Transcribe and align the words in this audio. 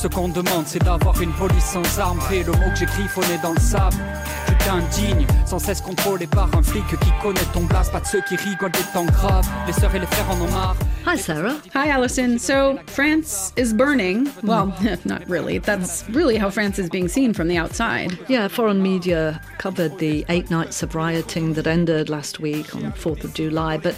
Ce 0.00 0.08
qu'on 0.08 0.30
demande, 0.30 0.64
c'est 0.64 0.82
d'avoir 0.82 1.20
une 1.20 1.32
police 1.32 1.62
sans 1.62 1.98
armes. 1.98 2.20
Et 2.32 2.42
le 2.42 2.52
mot 2.52 2.70
que 2.72 2.76
j'ai 2.78 2.86
griffonné 2.86 3.36
dans 3.42 3.52
le 3.52 3.60
sable. 3.60 3.96
Je 4.48 4.64
t'indigne, 4.64 5.26
sans 5.44 5.58
cesse 5.58 5.82
contrôlé 5.82 6.26
par 6.26 6.48
un 6.56 6.62
flic 6.62 6.86
qui 6.86 7.10
connaît 7.20 7.44
ton 7.52 7.64
blast. 7.64 7.92
Pas 7.92 8.00
de 8.00 8.06
ceux 8.06 8.22
qui 8.22 8.36
rigolent 8.36 8.70
des 8.70 8.92
temps 8.94 9.04
graves. 9.04 9.46
Les 9.66 9.74
sœurs 9.74 9.94
et 9.94 9.98
les 9.98 10.06
frères 10.06 10.30
en 10.30 10.40
ont 10.40 10.50
marre. 10.52 10.76
Hi, 11.06 11.18
Sarah. 11.18 11.56
Hi, 11.74 11.90
Allison. 11.90 12.38
So, 12.38 12.78
France 12.86 13.52
is 13.58 13.74
burning. 13.74 14.30
Well, 14.42 14.72
not 15.04 15.28
really. 15.28 15.58
That's 15.58 16.08
really 16.08 16.38
how 16.38 16.48
France 16.48 16.78
is 16.78 16.88
being 16.88 17.08
seen 17.08 17.34
from 17.34 17.48
the 17.48 17.58
outside. 17.58 18.18
Yeah, 18.26 18.48
foreign 18.48 18.82
media 18.82 19.38
covered 19.58 19.98
the 19.98 20.24
eight 20.30 20.50
nights 20.50 20.82
of 20.82 20.94
rioting 20.94 21.52
that 21.54 21.66
ended 21.66 22.08
last 22.08 22.40
week 22.40 22.74
on 22.74 22.92
4th 22.92 23.24
of 23.24 23.34
July, 23.34 23.76
but 23.76 23.94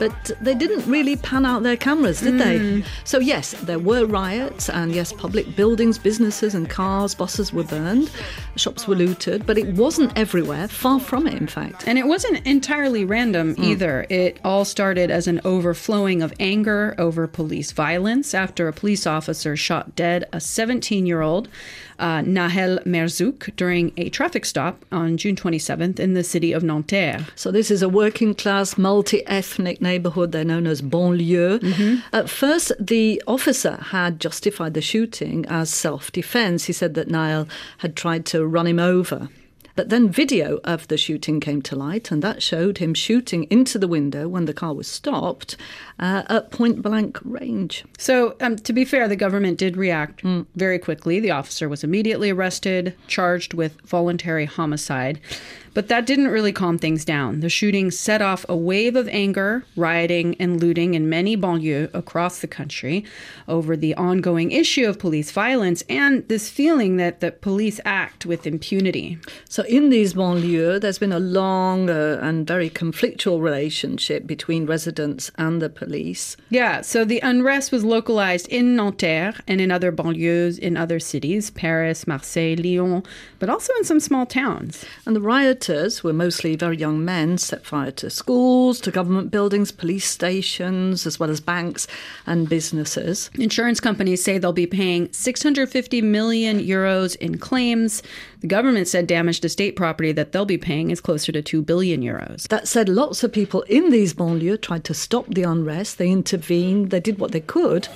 but 0.00 0.32
they 0.40 0.54
didn't 0.54 0.90
really 0.90 1.14
pan 1.14 1.44
out 1.44 1.62
their 1.62 1.76
cameras, 1.76 2.22
did 2.22 2.38
they? 2.38 2.58
Hmm. 2.58 2.80
So, 3.04 3.18
yes, 3.18 3.52
there 3.52 3.78
were 3.78 4.06
riots, 4.06 4.70
and 4.70 4.92
yes, 4.92 5.12
public 5.12 5.54
buildings, 5.54 5.98
businesses, 5.98 6.54
and 6.54 6.70
cars, 6.70 7.14
buses 7.14 7.52
were 7.52 7.64
burned, 7.64 8.10
shops 8.56 8.88
were 8.88 8.94
looted, 8.94 9.44
but 9.44 9.58
it 9.58 9.68
wasn't 9.74 10.16
everywhere, 10.16 10.68
far 10.68 11.00
from 11.00 11.26
it, 11.26 11.34
in 11.34 11.46
fact. 11.46 11.84
And 11.86 11.98
it 11.98 12.06
wasn't 12.06 12.46
entirely 12.46 13.04
random 13.04 13.54
hmm. 13.54 13.62
either. 13.62 14.06
It 14.08 14.40
all 14.42 14.64
started 14.64 15.10
as 15.10 15.26
an 15.26 15.42
overflowing 15.44 16.22
of 16.22 16.32
anger 16.40 16.94
over 16.96 17.26
police 17.26 17.72
violence 17.72 18.32
after 18.32 18.68
a 18.68 18.72
police 18.72 19.06
officer 19.06 19.54
shot 19.54 19.94
dead 19.96 20.24
a 20.32 20.40
17 20.40 21.04
year 21.04 21.20
old, 21.20 21.48
uh, 22.00 22.22
Nahel 22.22 22.82
Merzouk, 22.84 23.54
during 23.56 23.92
a 23.96 24.08
traffic 24.08 24.44
stop 24.44 24.84
on 24.90 25.16
June 25.16 25.36
27th 25.36 26.00
in 26.00 26.14
the 26.14 26.24
city 26.24 26.52
of 26.52 26.62
Nanterre. 26.62 27.26
So 27.36 27.50
this 27.50 27.70
is 27.70 27.82
a 27.82 27.88
working 27.88 28.34
class, 28.34 28.76
multi-ethnic 28.76 29.80
neighborhood. 29.80 30.32
They're 30.32 30.44
known 30.44 30.66
as 30.66 30.82
banlieue. 30.82 32.02
At 32.12 32.28
first, 32.28 32.72
the 32.80 33.22
officer 33.26 33.76
had 33.76 34.18
justified 34.20 34.74
the 34.74 34.80
shooting 34.80 35.46
as 35.46 35.70
self-defense. 35.70 36.64
He 36.64 36.72
said 36.72 36.94
that 36.94 37.08
Nahel 37.08 37.48
had 37.78 37.94
tried 37.96 38.26
to 38.26 38.44
run 38.46 38.66
him 38.66 38.78
over. 38.78 39.28
But 39.76 39.88
then 39.88 40.08
video 40.08 40.58
of 40.64 40.88
the 40.88 40.96
shooting 40.96 41.40
came 41.40 41.62
to 41.62 41.76
light, 41.76 42.10
and 42.10 42.22
that 42.22 42.42
showed 42.42 42.78
him 42.78 42.94
shooting 42.94 43.44
into 43.44 43.78
the 43.78 43.88
window 43.88 44.28
when 44.28 44.44
the 44.44 44.54
car 44.54 44.74
was 44.74 44.88
stopped 44.88 45.56
uh, 45.98 46.22
at 46.28 46.50
point 46.50 46.82
blank 46.82 47.18
range. 47.24 47.84
So, 47.98 48.36
um, 48.40 48.56
to 48.56 48.72
be 48.72 48.84
fair, 48.84 49.08
the 49.08 49.16
government 49.16 49.58
did 49.58 49.76
react 49.76 50.22
very 50.54 50.78
quickly. 50.78 51.20
The 51.20 51.30
officer 51.30 51.68
was 51.68 51.84
immediately 51.84 52.30
arrested, 52.30 52.94
charged 53.06 53.54
with 53.54 53.80
voluntary 53.82 54.44
homicide. 54.44 55.20
But 55.74 55.88
that 55.88 56.06
didn't 56.06 56.28
really 56.28 56.52
calm 56.52 56.78
things 56.78 57.04
down. 57.04 57.40
The 57.40 57.48
shooting 57.48 57.90
set 57.90 58.20
off 58.20 58.44
a 58.48 58.56
wave 58.56 58.96
of 58.96 59.08
anger, 59.08 59.64
rioting, 59.76 60.36
and 60.40 60.60
looting 60.60 60.94
in 60.94 61.08
many 61.08 61.36
banlieues 61.36 61.92
across 61.94 62.40
the 62.40 62.48
country 62.48 63.04
over 63.46 63.76
the 63.76 63.94
ongoing 63.94 64.50
issue 64.50 64.88
of 64.88 64.98
police 64.98 65.30
violence 65.30 65.82
and 65.88 66.26
this 66.28 66.48
feeling 66.48 66.96
that 66.96 67.20
the 67.20 67.30
police 67.30 67.80
act 67.84 68.26
with 68.26 68.46
impunity. 68.46 69.18
So, 69.48 69.62
in 69.64 69.90
these 69.90 70.14
banlieues, 70.14 70.80
there's 70.80 70.98
been 70.98 71.12
a 71.12 71.20
long 71.20 71.88
uh, 71.88 72.18
and 72.22 72.46
very 72.46 72.70
conflictual 72.70 73.40
relationship 73.40 74.26
between 74.26 74.66
residents 74.66 75.30
and 75.36 75.62
the 75.62 75.68
police. 75.68 76.36
Yeah, 76.48 76.80
so 76.80 77.04
the 77.04 77.20
unrest 77.20 77.72
was 77.72 77.84
localized 77.84 78.48
in 78.48 78.76
Nanterre 78.76 79.34
and 79.46 79.60
in 79.60 79.70
other 79.70 79.92
banlieues 79.92 80.58
in 80.58 80.76
other 80.76 80.98
cities, 80.98 81.50
Paris, 81.50 82.06
Marseille, 82.06 82.56
Lyon, 82.56 83.02
but 83.38 83.48
also 83.48 83.72
in 83.74 83.84
some 83.84 84.00
small 84.00 84.26
towns. 84.26 84.84
And 85.06 85.14
the 85.14 85.20
rioters 85.60 86.02
were 86.02 86.12
mostly 86.12 86.56
very 86.56 86.76
young 86.76 87.04
men, 87.04 87.36
set 87.36 87.66
fire 87.66 87.90
to 87.90 88.08
schools, 88.08 88.80
to 88.80 88.90
government 88.90 89.30
buildings, 89.30 89.70
police 89.70 90.08
stations, 90.08 91.06
as 91.06 91.20
well 91.20 91.28
as 91.28 91.40
banks 91.40 91.86
and 92.26 92.48
businesses. 92.48 93.30
Insurance 93.38 93.78
companies 93.80 94.24
say 94.24 94.38
they'll 94.38 94.52
be 94.52 94.66
paying 94.66 95.12
650 95.12 96.00
million 96.02 96.60
euros 96.60 97.14
in 97.16 97.36
claims. 97.38 98.02
The 98.40 98.46
government 98.46 98.88
said 98.88 99.06
damage 99.06 99.40
to 99.40 99.48
state 99.50 99.76
property 99.76 100.12
that 100.12 100.32
they'll 100.32 100.46
be 100.46 100.58
paying 100.58 100.90
is 100.90 101.00
closer 101.00 101.30
to 101.32 101.42
2 101.42 101.62
billion 101.62 102.00
euros. 102.00 102.48
That 102.48 102.66
said, 102.66 102.88
lots 102.88 103.22
of 103.22 103.32
people 103.32 103.62
in 103.62 103.90
these 103.90 104.14
banlieues 104.14 104.62
tried 104.62 104.84
to 104.84 104.94
stop 104.94 105.26
the 105.26 105.42
unrest. 105.42 105.98
They 105.98 106.10
intervened, 106.10 106.90
they 106.90 107.00
did 107.00 107.18
what 107.18 107.32
they 107.32 107.40
could. 107.40 107.88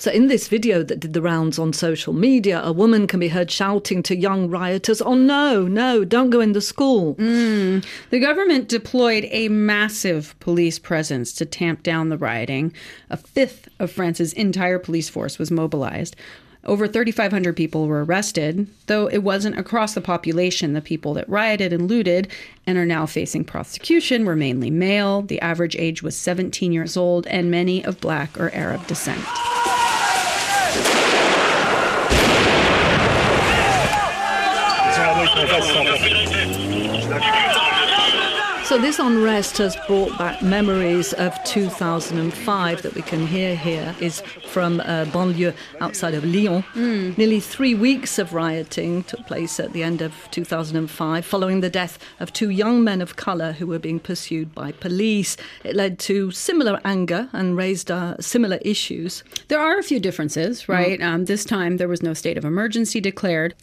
So, 0.00 0.10
in 0.10 0.28
this 0.28 0.48
video 0.48 0.82
that 0.82 0.98
did 1.00 1.12
the 1.12 1.20
rounds 1.20 1.58
on 1.58 1.74
social 1.74 2.14
media, 2.14 2.62
a 2.64 2.72
woman 2.72 3.06
can 3.06 3.20
be 3.20 3.28
heard 3.28 3.50
shouting 3.50 4.02
to 4.04 4.16
young 4.16 4.48
rioters, 4.48 5.02
Oh, 5.02 5.12
no, 5.12 5.68
no, 5.68 6.06
don't 6.06 6.30
go 6.30 6.40
in 6.40 6.52
the 6.52 6.62
school. 6.62 7.16
Mm. 7.16 7.84
The 8.08 8.18
government 8.18 8.66
deployed 8.66 9.28
a 9.30 9.50
massive 9.50 10.34
police 10.40 10.78
presence 10.78 11.34
to 11.34 11.44
tamp 11.44 11.82
down 11.82 12.08
the 12.08 12.16
rioting. 12.16 12.72
A 13.10 13.18
fifth 13.18 13.68
of 13.78 13.92
France's 13.92 14.32
entire 14.32 14.78
police 14.78 15.10
force 15.10 15.38
was 15.38 15.50
mobilized. 15.50 16.16
Over 16.64 16.88
3,500 16.88 17.54
people 17.54 17.86
were 17.86 18.02
arrested, 18.02 18.68
though 18.86 19.06
it 19.06 19.18
wasn't 19.18 19.58
across 19.58 19.92
the 19.92 20.00
population. 20.00 20.72
The 20.72 20.80
people 20.80 21.12
that 21.14 21.28
rioted 21.28 21.74
and 21.74 21.88
looted 21.88 22.28
and 22.66 22.78
are 22.78 22.86
now 22.86 23.04
facing 23.04 23.44
prosecution 23.44 24.24
were 24.24 24.36
mainly 24.36 24.70
male. 24.70 25.20
The 25.20 25.42
average 25.42 25.76
age 25.76 26.02
was 26.02 26.16
17 26.16 26.72
years 26.72 26.96
old, 26.96 27.26
and 27.26 27.50
many 27.50 27.84
of 27.84 28.00
black 28.00 28.40
or 28.40 28.50
Arab 28.54 28.86
descent. 28.86 29.22
So, 38.64 38.78
this 38.78 39.00
unrest 39.00 39.58
has 39.58 39.76
brought 39.88 40.16
back 40.16 40.42
memories 40.42 41.12
of 41.14 41.34
2005 41.42 42.82
that 42.82 42.94
we 42.94 43.02
can 43.02 43.26
hear 43.26 43.56
here, 43.56 43.96
is 44.00 44.20
from 44.46 44.78
uh, 44.80 45.06
banlieue 45.06 45.52
outside 45.80 46.14
of 46.14 46.24
Lyon. 46.24 46.62
Nearly 47.16 47.40
three 47.40 47.74
weeks 47.74 48.16
of 48.20 48.32
rioting 48.32 49.02
took 49.02 49.26
place 49.26 49.58
at 49.58 49.72
the 49.72 49.82
end 49.82 50.02
of 50.02 50.14
2005 50.30 51.24
following 51.26 51.60
the 51.62 51.70
death 51.70 51.98
of 52.20 52.32
two 52.32 52.50
young 52.50 52.84
men 52.84 53.02
of 53.02 53.16
colour 53.16 53.52
who 53.52 53.66
were 53.66 53.80
being 53.80 53.98
pursued 53.98 54.54
by 54.54 54.70
police. 54.70 55.36
It 55.64 55.74
led 55.74 55.98
to 56.00 56.30
similar 56.30 56.80
anger 56.84 57.28
and 57.32 57.56
raised 57.56 57.90
uh, 57.90 58.18
similar 58.20 58.58
issues. 58.62 59.24
There 59.48 59.60
are 59.60 59.78
a 59.78 59.82
few 59.82 59.98
differences, 59.98 60.68
right? 60.68 61.00
Um, 61.02 61.24
this 61.24 61.44
time 61.44 61.78
there 61.78 61.88
was 61.88 62.02
no 62.02 62.14
state 62.14 62.38
of 62.38 62.44
emergency 62.44 63.00
declared. 63.00 63.54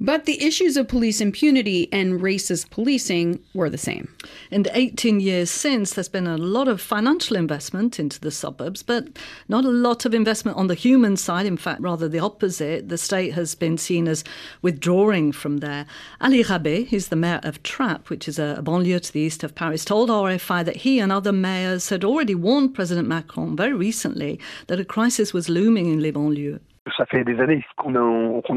But 0.00 0.24
the 0.24 0.44
issues 0.44 0.76
of 0.76 0.88
police 0.88 1.20
impunity 1.20 1.88
and 1.92 2.20
racist 2.20 2.70
policing 2.70 3.38
were 3.54 3.70
the 3.70 3.78
same. 3.78 4.12
In 4.50 4.64
the 4.64 4.76
18 4.76 5.20
years 5.20 5.50
since, 5.50 5.92
there's 5.92 6.08
been 6.08 6.26
a 6.26 6.36
lot 6.36 6.66
of 6.66 6.80
financial 6.80 7.36
investment 7.36 8.00
into 8.00 8.18
the 8.18 8.32
suburbs, 8.32 8.82
but 8.82 9.08
not 9.48 9.64
a 9.64 9.70
lot 9.70 10.04
of 10.04 10.12
investment 10.12 10.58
on 10.58 10.66
the 10.66 10.74
human 10.74 11.16
side. 11.16 11.46
In 11.46 11.56
fact, 11.56 11.80
rather 11.80 12.08
the 12.08 12.18
opposite. 12.18 12.88
The 12.88 12.98
state 12.98 13.34
has 13.34 13.54
been 13.54 13.78
seen 13.78 14.08
as 14.08 14.24
withdrawing 14.62 15.30
from 15.30 15.58
there. 15.58 15.86
Ali 16.20 16.42
Rabeh, 16.42 16.88
who's 16.88 17.08
the 17.08 17.16
mayor 17.16 17.40
of 17.44 17.62
Trappes, 17.62 18.10
which 18.10 18.26
is 18.26 18.38
a 18.38 18.60
banlieue 18.64 19.00
to 19.00 19.12
the 19.12 19.20
east 19.20 19.44
of 19.44 19.54
Paris, 19.54 19.84
told 19.84 20.10
RFI 20.10 20.64
that 20.64 20.76
he 20.76 20.98
and 20.98 21.12
other 21.12 21.32
mayors 21.32 21.90
had 21.90 22.04
already 22.04 22.34
warned 22.34 22.74
President 22.74 23.06
Macron 23.06 23.56
very 23.56 23.72
recently 23.72 24.40
that 24.66 24.80
a 24.80 24.84
crisis 24.84 25.32
was 25.32 25.48
looming 25.48 25.86
in 25.86 26.02
les 26.02 26.10
banlieues. 26.10 26.58
Ça 26.98 27.06
fait 27.06 27.24
des 27.24 27.40
années 27.40 27.64
qu'on 27.78 27.94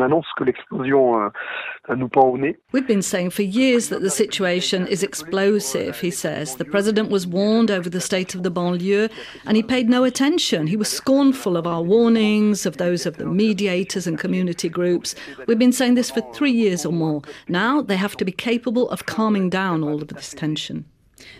annonce 0.01 0.25
que 0.35 0.43
l'explosion 0.43 1.21
euh, 1.21 1.95
nous 1.95 2.09
pend 2.09 2.27
au 2.27 2.37
nez. 2.37 2.57
We've 2.73 2.85
been 2.85 3.01
saying 3.01 3.31
for 3.31 3.43
years 3.43 3.87
that 3.89 4.01
the 4.01 4.09
situation 4.09 4.85
is 4.85 5.01
explosive, 5.01 6.01
he 6.01 6.11
says. 6.11 6.57
The 6.57 6.65
president 6.65 7.09
was 7.09 7.25
warned 7.25 7.71
over 7.71 7.89
the 7.89 8.01
state 8.01 8.35
of 8.35 8.43
the 8.43 8.51
banlieue 8.51 9.09
and 9.45 9.55
he 9.55 9.63
paid 9.63 9.89
no 9.89 10.03
attention. 10.03 10.67
He 10.67 10.75
was 10.75 10.89
scornful 10.89 11.55
of 11.55 11.65
our 11.65 11.81
warnings, 11.81 12.65
of 12.65 12.77
those 12.77 13.05
of 13.05 13.15
the 13.17 13.25
mediators 13.25 14.07
and 14.07 14.19
community 14.19 14.67
groups. 14.67 15.15
We've 15.47 15.59
been 15.59 15.71
saying 15.71 15.95
this 15.95 16.11
for 16.11 16.21
three 16.33 16.51
years 16.51 16.85
or 16.85 16.91
more. 16.91 17.21
Now 17.47 17.81
they 17.81 17.95
have 17.95 18.17
to 18.17 18.25
be 18.25 18.33
capable 18.33 18.89
of 18.89 19.05
calming 19.05 19.49
down 19.49 19.83
all 19.83 20.01
of 20.01 20.09
this 20.09 20.33
tension. 20.33 20.85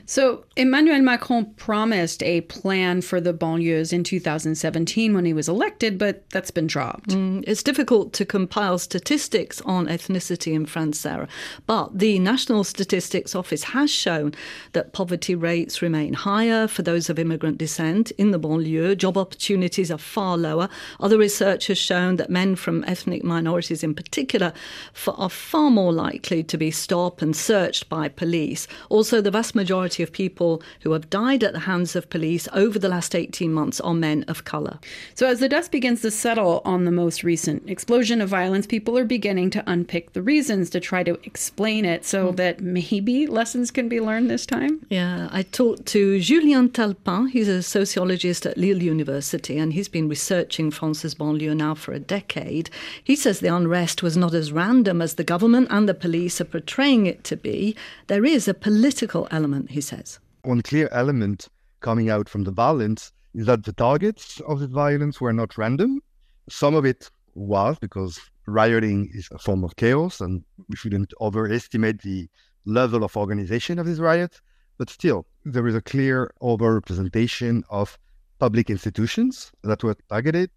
So, 0.06 0.46
Emmanuel 0.56 1.02
Macron 1.02 1.54
promised 1.56 2.24
a 2.24 2.42
plan 2.42 3.02
for 3.02 3.22
the 3.22 3.34
banlieues 3.34 3.94
in 3.94 4.04
2017 4.04 5.14
when 5.14 5.26
he 5.26 5.34
was 5.34 5.48
elected, 5.48 5.98
but 5.98 6.28
that's 6.30 6.50
been 6.50 6.66
dropped. 6.66 7.10
Mm, 7.10 7.44
it's 7.46 7.62
difficult 7.62 8.14
to 8.14 8.26
compile 8.26 8.80
statistics 8.80 9.62
on 9.62 9.88
ethnicity 9.88 10.54
in 10.54 10.66
France, 10.66 11.00
Sarah, 11.00 11.28
but 11.68 12.00
the 12.00 12.20
National 12.20 12.64
Statistics 12.64 13.36
Office 13.36 13.66
has 13.66 13.92
shown 13.92 14.34
that 14.72 14.94
poverty 14.94 15.36
rates 15.36 15.82
remain 15.82 16.14
higher 16.14 16.68
for 16.68 16.82
those 16.82 17.10
of 17.10 17.20
immigrant 17.20 17.58
descent 17.58 18.12
in 18.12 18.32
the 18.32 18.40
banlieue. 18.40 18.98
Job 18.98 19.18
opportunities 19.18 19.92
are 19.92 19.98
far 19.98 20.38
lower. 20.38 20.70
Other 21.00 21.18
research 21.18 21.68
has 21.68 21.78
shown 21.78 22.16
that 22.16 22.30
men 22.30 22.56
from 22.56 22.84
ethnic 22.86 23.24
minorities, 23.24 23.84
in 23.84 23.94
particular, 23.94 24.54
f- 24.96 25.14
are 25.18 25.30
far 25.30 25.70
more 25.70 25.94
likely 25.94 26.44
to 26.44 26.58
be 26.58 26.72
stopped 26.72 27.22
and 27.22 27.36
searched 27.36 27.90
by 27.90 28.08
police. 28.08 28.68
Also, 28.90 29.22
the 29.22 29.32
vast 29.32 29.54
majority 29.54 29.67
majority 29.68 30.02
of 30.02 30.14
people 30.14 30.62
who 30.84 30.94
have 30.94 31.10
died 31.10 31.44
at 31.44 31.52
the 31.52 31.68
hands 31.72 31.94
of 31.94 32.10
police 32.10 32.48
over 32.54 32.80
the 32.80 32.88
last 32.88 33.14
18 33.14 33.52
months 33.52 33.82
are 33.82 33.94
men 33.94 34.24
of 34.30 34.46
colour. 34.46 34.80
So, 35.14 35.28
as 35.28 35.42
the 35.42 35.50
dust 35.50 35.74
begins 35.74 36.02
to 36.04 36.12
settle 36.12 36.62
on 36.64 36.86
the 36.86 36.92
most 37.04 37.22
recent 37.22 37.70
explosion 37.70 38.22
of 38.22 38.30
violence, 38.30 38.66
people 38.66 38.98
are 38.98 39.04
beginning 39.04 39.50
to 39.50 39.64
unpick 39.68 40.14
the 40.14 40.22
reasons 40.22 40.70
to 40.70 40.80
try 40.80 41.04
to 41.04 41.20
explain 41.26 41.84
it 41.84 42.06
so 42.06 42.32
mm. 42.32 42.36
that 42.38 42.62
maybe 42.62 43.28
lessons 43.28 43.70
can 43.70 43.90
be 43.90 44.00
learned 44.00 44.30
this 44.30 44.46
time. 44.46 44.86
Yeah, 44.88 45.28
I 45.34 45.42
talked 45.42 45.86
to 45.88 46.22
Julien 46.22 46.70
Talpin. 46.70 47.30
He's 47.30 47.50
a 47.50 47.62
sociologist 47.62 48.46
at 48.46 48.58
Lille 48.58 48.84
University 48.84 49.58
and 49.58 49.74
he's 49.74 49.90
been 49.90 50.08
researching 50.08 50.72
France's 50.72 51.16
banlieue 51.16 51.58
now 51.58 51.76
for 51.76 51.92
a 51.92 52.00
decade. 52.00 52.70
He 53.04 53.18
says 53.18 53.42
the 53.42 53.54
unrest 53.54 54.02
was 54.02 54.16
not 54.16 54.34
as 54.34 54.54
random 54.54 55.02
as 55.02 55.16
the 55.16 55.26
government 55.26 55.68
and 55.70 55.90
the 55.90 55.94
police 55.94 56.40
are 56.40 56.46
portraying 56.46 57.06
it 57.06 57.26
to 57.26 57.36
be. 57.36 57.76
There 58.08 58.24
is 58.24 58.48
a 58.48 58.54
political 58.54 59.28
element, 59.30 59.57
he 59.66 59.82
says. 59.82 60.20
One 60.44 60.62
clear 60.62 60.88
element 60.92 61.48
coming 61.80 62.10
out 62.10 62.30
from 62.30 62.44
the 62.44 62.52
violence 62.52 63.12
is 63.34 63.46
that 63.48 63.64
the 63.64 63.74
targets 63.74 64.40
of 64.42 64.60
the 64.60 64.68
violence 64.68 65.20
were 65.20 65.34
not 65.34 65.58
random. 65.58 66.02
Some 66.50 66.76
of 66.76 66.86
it 66.86 67.10
was 67.36 67.78
because 67.80 68.20
rioting 68.46 69.10
is 69.14 69.28
a 69.32 69.38
form 69.38 69.64
of 69.64 69.76
chaos 69.76 70.22
and 70.22 70.44
we 70.70 70.76
shouldn't 70.76 71.14
overestimate 71.22 72.02
the 72.02 72.28
level 72.66 73.04
of 73.04 73.18
organization 73.18 73.80
of 73.80 73.86
these 73.86 74.00
riots. 74.00 74.42
But 74.78 74.90
still, 74.90 75.26
there 75.44 75.68
is 75.68 75.76
a 75.76 75.82
clear 75.82 76.32
overrepresentation 76.42 77.64
of 77.70 77.98
public 78.40 78.70
institutions 78.70 79.52
that 79.64 79.84
were 79.84 79.96
targeted 80.10 80.52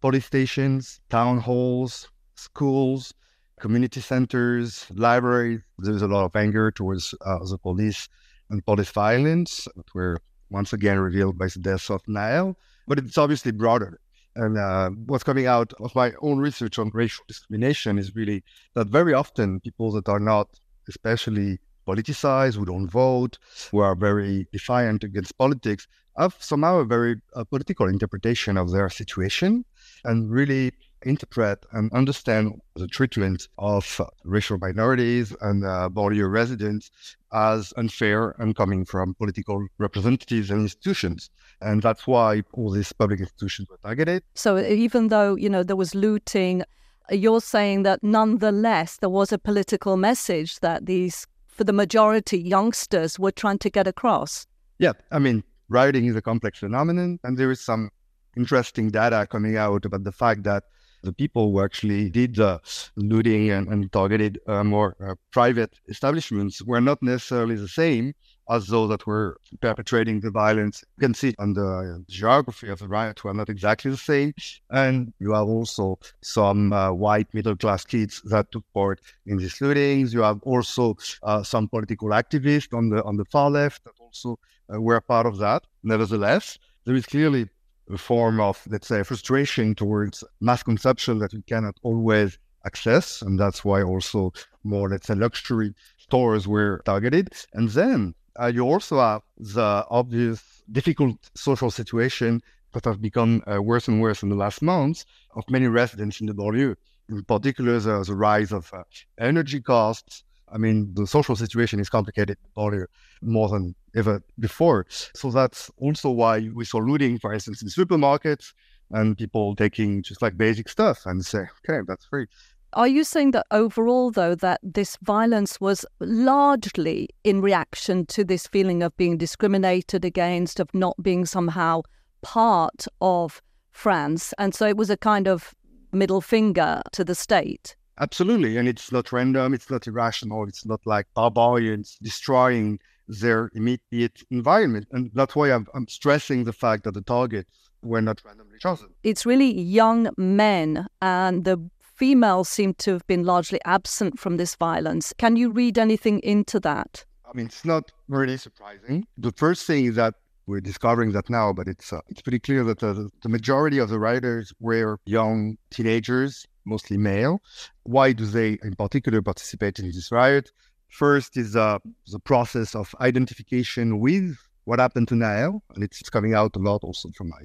police 0.00 0.26
stations, 0.26 1.00
town 1.10 1.38
halls, 1.38 2.08
schools, 2.34 3.14
community 3.60 4.00
centers, 4.00 4.86
libraries. 4.94 5.60
There's 5.78 6.02
a 6.02 6.08
lot 6.08 6.24
of 6.24 6.34
anger 6.34 6.70
towards 6.70 7.14
uh, 7.24 7.44
the 7.44 7.58
police 7.58 8.08
and 8.50 8.64
police 8.64 8.90
violence 8.90 9.68
that 9.76 9.94
were 9.94 10.18
once 10.50 10.72
again 10.72 10.98
revealed 10.98 11.38
by 11.38 11.46
the 11.46 11.60
death 11.60 11.90
of 11.90 12.02
Nahel. 12.06 12.56
But 12.86 12.98
it's 12.98 13.18
obviously 13.18 13.52
broader. 13.52 14.00
And 14.36 14.58
uh, 14.58 14.90
what's 15.06 15.24
coming 15.24 15.46
out 15.46 15.72
of 15.80 15.94
my 15.94 16.12
own 16.20 16.38
research 16.38 16.78
on 16.78 16.90
racial 16.94 17.24
discrimination 17.26 17.98
is 17.98 18.14
really 18.14 18.44
that 18.74 18.88
very 18.88 19.12
often 19.12 19.60
people 19.60 19.90
that 19.92 20.08
are 20.08 20.20
not 20.20 20.48
especially 20.88 21.58
politicized, 21.86 22.56
who 22.56 22.64
don't 22.64 22.88
vote, 22.88 23.38
who 23.70 23.78
are 23.78 23.94
very 23.94 24.46
defiant 24.52 25.02
against 25.02 25.36
politics, 25.38 25.88
have 26.18 26.36
somehow 26.38 26.78
a 26.78 26.84
very 26.84 27.16
uh, 27.34 27.44
political 27.44 27.88
interpretation 27.88 28.56
of 28.56 28.70
their 28.70 28.88
situation 28.88 29.64
and 30.04 30.30
really 30.30 30.72
interpret 31.02 31.64
and 31.72 31.92
understand 31.92 32.60
the 32.76 32.86
treatment 32.86 33.48
of 33.58 34.00
racial 34.24 34.58
minorities 34.58 35.34
and 35.40 35.64
uh, 35.64 35.88
banlieue 35.92 36.30
residents 36.30 36.90
as 37.32 37.72
unfair 37.76 38.34
and 38.38 38.56
coming 38.56 38.84
from 38.84 39.14
political 39.14 39.66
representatives 39.78 40.50
and 40.50 40.62
institutions. 40.62 41.30
And 41.60 41.82
that's 41.82 42.06
why 42.06 42.42
all 42.52 42.70
these 42.70 42.92
public 42.92 43.20
institutions 43.20 43.68
were 43.68 43.78
targeted. 43.78 44.22
So 44.34 44.58
even 44.58 45.08
though, 45.08 45.36
you 45.36 45.48
know, 45.48 45.62
there 45.62 45.76
was 45.76 45.94
looting, 45.94 46.62
you're 47.10 47.40
saying 47.40 47.82
that 47.84 48.02
nonetheless 48.02 48.98
there 48.98 49.10
was 49.10 49.32
a 49.32 49.38
political 49.38 49.96
message 49.96 50.60
that 50.60 50.86
these, 50.86 51.26
for 51.46 51.64
the 51.64 51.72
majority, 51.72 52.38
youngsters 52.38 53.18
were 53.18 53.32
trying 53.32 53.58
to 53.58 53.70
get 53.70 53.86
across. 53.86 54.46
Yeah, 54.78 54.92
I 55.10 55.18
mean, 55.18 55.44
rioting 55.68 56.06
is 56.06 56.16
a 56.16 56.22
complex 56.22 56.58
phenomenon, 56.58 57.18
and 57.22 57.36
there 57.36 57.50
is 57.50 57.60
some 57.60 57.90
interesting 58.36 58.90
data 58.90 59.26
coming 59.30 59.56
out 59.56 59.84
about 59.84 60.04
the 60.04 60.12
fact 60.12 60.44
that 60.44 60.64
the 61.02 61.12
people 61.12 61.50
who 61.50 61.62
actually 61.62 62.10
did 62.10 62.34
the 62.36 62.60
looting 62.96 63.50
and, 63.50 63.68
and 63.68 63.92
targeted 63.92 64.40
uh, 64.46 64.64
more 64.64 64.96
uh, 65.04 65.14
private 65.30 65.72
establishments 65.88 66.62
were 66.62 66.80
not 66.80 67.02
necessarily 67.02 67.56
the 67.56 67.68
same 67.68 68.14
as 68.50 68.66
those 68.66 68.88
that 68.88 69.06
were 69.06 69.38
perpetrating 69.60 70.20
the 70.20 70.30
violence. 70.30 70.84
You 70.96 71.02
can 71.02 71.14
see 71.14 71.34
on 71.38 71.52
the 71.52 72.04
geography 72.08 72.68
of 72.68 72.80
the 72.80 72.88
riot 72.88 73.22
were 73.22 73.32
not 73.32 73.48
exactly 73.48 73.90
the 73.92 73.96
same. 73.96 74.34
And 74.70 75.12
you 75.20 75.32
have 75.32 75.46
also 75.46 75.98
some 76.22 76.72
uh, 76.72 76.92
white 76.92 77.32
middle 77.32 77.56
class 77.56 77.84
kids 77.84 78.20
that 78.24 78.50
took 78.50 78.64
part 78.74 79.00
in 79.26 79.36
these 79.36 79.54
lootings. 79.60 80.12
You 80.12 80.22
have 80.22 80.42
also 80.42 80.96
uh, 81.22 81.42
some 81.44 81.68
political 81.68 82.08
activists 82.08 82.76
on 82.76 82.90
the 82.90 83.04
on 83.04 83.16
the 83.16 83.24
far 83.26 83.50
left 83.50 83.84
that 83.84 83.94
also 84.00 84.38
uh, 84.72 84.80
were 84.80 85.00
part 85.00 85.26
of 85.26 85.38
that. 85.38 85.62
Nevertheless, 85.84 86.58
there 86.84 86.96
is 86.96 87.06
clearly 87.06 87.48
a 87.92 87.98
form 87.98 88.40
of, 88.40 88.62
let's 88.68 88.88
say, 88.88 89.02
frustration 89.02 89.74
towards 89.74 90.24
mass 90.40 90.62
consumption 90.62 91.18
that 91.18 91.32
we 91.32 91.42
cannot 91.42 91.76
always 91.82 92.38
access. 92.64 93.22
And 93.22 93.38
that's 93.38 93.64
why 93.64 93.82
also 93.82 94.32
more, 94.64 94.88
let's 94.88 95.06
say, 95.06 95.14
luxury 95.14 95.74
stores 95.98 96.46
were 96.46 96.82
targeted. 96.84 97.30
And 97.54 97.68
then 97.70 98.14
uh, 98.40 98.46
you 98.46 98.62
also 98.64 98.98
have 98.98 99.22
the 99.38 99.84
obvious 99.90 100.62
difficult 100.70 101.16
social 101.34 101.70
situation 101.70 102.40
that 102.72 102.84
has 102.84 102.96
become 102.96 103.42
uh, 103.52 103.60
worse 103.60 103.88
and 103.88 104.00
worse 104.00 104.22
in 104.22 104.28
the 104.28 104.36
last 104.36 104.62
months 104.62 105.04
of 105.34 105.44
many 105.50 105.66
residents 105.66 106.20
in 106.20 106.26
the 106.26 106.34
banlieue. 106.34 106.76
In 107.08 107.24
particular, 107.24 107.78
the, 107.80 108.04
the 108.04 108.14
rise 108.14 108.52
of 108.52 108.72
uh, 108.72 108.84
energy 109.18 109.60
costs. 109.60 110.22
I 110.52 110.58
mean, 110.58 110.94
the 110.94 111.06
social 111.06 111.36
situation 111.36 111.80
is 111.80 111.88
complicated 111.88 112.36
in 112.44 112.50
banlieue 112.56 112.86
more 113.22 113.48
than 113.48 113.74
ever 113.94 114.22
before. 114.38 114.86
So 115.14 115.30
that's 115.30 115.70
also 115.78 116.10
why 116.10 116.48
we 116.54 116.64
saw 116.64 116.78
looting, 116.78 117.18
for 117.18 117.32
instance, 117.32 117.62
in 117.62 117.68
supermarkets 117.68 118.52
and 118.90 119.16
people 119.16 119.54
taking 119.56 120.02
just 120.02 120.22
like 120.22 120.36
basic 120.36 120.68
stuff 120.68 121.06
and 121.06 121.24
say, 121.24 121.46
okay, 121.68 121.80
that's 121.86 122.04
free. 122.06 122.26
Are 122.74 122.88
you 122.88 123.02
saying 123.02 123.32
that 123.32 123.46
overall, 123.50 124.12
though, 124.12 124.36
that 124.36 124.60
this 124.62 124.96
violence 125.02 125.60
was 125.60 125.84
largely 125.98 127.08
in 127.24 127.40
reaction 127.40 128.06
to 128.06 128.22
this 128.22 128.46
feeling 128.46 128.82
of 128.84 128.96
being 128.96 129.18
discriminated 129.18 130.04
against, 130.04 130.60
of 130.60 130.72
not 130.72 130.94
being 131.02 131.26
somehow 131.26 131.82
part 132.22 132.86
of 133.00 133.42
France? 133.72 134.32
And 134.38 134.54
so 134.54 134.68
it 134.68 134.76
was 134.76 134.88
a 134.88 134.96
kind 134.96 135.26
of 135.26 135.52
middle 135.92 136.20
finger 136.20 136.80
to 136.92 137.04
the 137.04 137.14
state? 137.16 137.74
Absolutely. 137.98 138.56
And 138.56 138.68
it's 138.68 138.92
not 138.92 139.12
random, 139.12 139.52
it's 139.52 139.70
not 139.70 139.86
irrational, 139.86 140.44
it's 140.46 140.64
not 140.64 140.80
like 140.86 141.06
barbarians 141.14 141.98
destroying 142.00 142.78
their 143.10 143.50
immediate 143.54 144.22
environment. 144.30 144.86
And 144.92 145.10
that's 145.14 145.34
why 145.34 145.52
I'm, 145.52 145.66
I'm 145.74 145.88
stressing 145.88 146.44
the 146.44 146.52
fact 146.52 146.84
that 146.84 146.94
the 146.94 147.02
targets 147.02 147.50
were 147.82 148.00
not 148.00 148.22
randomly 148.24 148.58
chosen. 148.58 148.88
It's 149.02 149.26
really 149.26 149.58
young 149.60 150.10
men, 150.16 150.86
and 151.02 151.44
the 151.44 151.58
females 151.96 152.48
seem 152.48 152.74
to 152.74 152.92
have 152.92 153.06
been 153.06 153.24
largely 153.24 153.60
absent 153.64 154.18
from 154.18 154.36
this 154.36 154.54
violence. 154.56 155.12
Can 155.18 155.36
you 155.36 155.50
read 155.50 155.78
anything 155.78 156.20
into 156.20 156.60
that? 156.60 157.04
I 157.28 157.36
mean, 157.36 157.46
it's 157.46 157.64
not 157.64 157.90
really 158.08 158.36
surprising. 158.36 159.06
The 159.18 159.32
first 159.32 159.66
thing 159.66 159.84
is 159.86 159.96
that 159.96 160.14
we're 160.46 160.60
discovering 160.60 161.12
that 161.12 161.30
now, 161.30 161.52
but 161.52 161.68
it's 161.68 161.92
uh, 161.92 162.00
it's 162.08 162.22
pretty 162.22 162.40
clear 162.40 162.64
that 162.64 162.80
the, 162.80 163.08
the 163.22 163.28
majority 163.28 163.78
of 163.78 163.88
the 163.88 164.00
writers 164.00 164.52
were 164.58 164.98
young 165.06 165.56
teenagers, 165.70 166.44
mostly 166.64 166.96
male. 166.96 167.40
Why 167.84 168.12
do 168.12 168.26
they, 168.26 168.58
in 168.64 168.74
particular, 168.74 169.22
participate 169.22 169.78
in 169.78 169.86
this 169.86 170.10
riot? 170.10 170.50
First 170.90 171.36
is 171.36 171.56
uh, 171.56 171.78
the 172.10 172.18
process 172.18 172.74
of 172.74 172.94
identification 173.00 174.00
with 174.00 174.36
what 174.64 174.80
happened 174.80 175.08
to 175.08 175.14
Nahel, 175.14 175.62
and 175.74 175.84
it's 175.84 176.10
coming 176.10 176.34
out 176.34 176.56
a 176.56 176.58
lot 176.58 176.82
also 176.82 177.10
from 177.16 177.28
my 177.30 177.42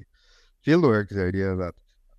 fieldwork. 0.66 1.08
The 1.08 1.24
idea 1.24 1.54
that 1.56 1.74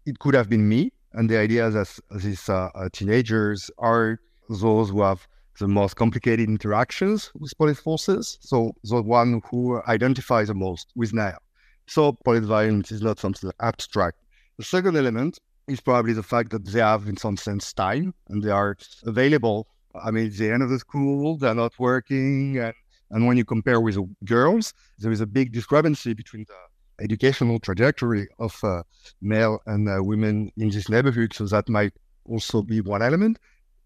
it 0.06 0.20
could 0.20 0.34
have 0.34 0.50
been 0.50 0.68
me, 0.68 0.92
and 1.14 1.30
the 1.30 1.38
idea 1.38 1.70
that 1.70 2.00
these 2.16 2.48
uh, 2.50 2.70
teenagers 2.94 3.70
are 3.78 4.20
those 4.50 4.90
who 4.90 5.02
have 5.02 5.28
the 5.60 5.68
most 5.68 5.96
complicated 5.96 6.48
interactions 6.48 7.32
with 7.36 7.58
police 7.58 7.80
forces. 7.80 8.38
So 8.42 8.74
the 8.84 9.02
one 9.02 9.42
who 9.50 9.82
identifies 9.88 10.48
the 10.48 10.54
most 10.54 10.92
with 10.96 11.12
Nahel. 11.12 11.40
So 11.88 12.14
police 12.24 12.46
violence 12.46 12.92
is 12.92 13.02
not 13.02 13.20
something 13.20 13.52
abstract. 13.60 14.18
The 14.58 14.64
second 14.64 14.96
element 14.96 15.40
is 15.68 15.82
probably 15.82 16.14
the 16.14 16.24
fact 16.24 16.52
that 16.52 16.66
they 16.66 16.80
have, 16.80 17.08
in 17.08 17.18
some 17.18 17.38
sense, 17.38 17.74
time 17.74 18.14
and 18.30 18.42
they 18.42 18.50
are 18.50 18.78
available 19.06 19.68
I 20.04 20.12
mean, 20.12 20.32
the 20.32 20.52
end 20.52 20.64
of 20.64 20.70
the 20.70 20.80
school, 20.80 21.38
they're 21.38 21.56
not 21.56 21.78
working. 21.80 22.58
And, 22.58 22.74
and 23.12 23.28
when 23.28 23.38
you 23.38 23.46
compare 23.46 23.80
with 23.80 23.98
girls, 24.26 24.74
there 25.00 25.12
is 25.12 25.22
a 25.22 25.28
big 25.28 25.52
discrepancy 25.52 26.14
between 26.14 26.46
the 26.48 27.04
educational 27.04 27.60
trajectory 27.60 28.28
of 28.40 28.58
uh, 28.64 28.84
male 29.22 29.62
and 29.66 29.88
uh, 29.88 30.04
women 30.04 30.52
in 30.58 30.70
this 30.70 30.90
neighborhood. 30.90 31.34
So 31.34 31.46
that 31.46 31.70
might 31.70 31.94
also 32.26 32.62
be 32.62 32.82
one 32.82 33.02
element. 33.02 33.40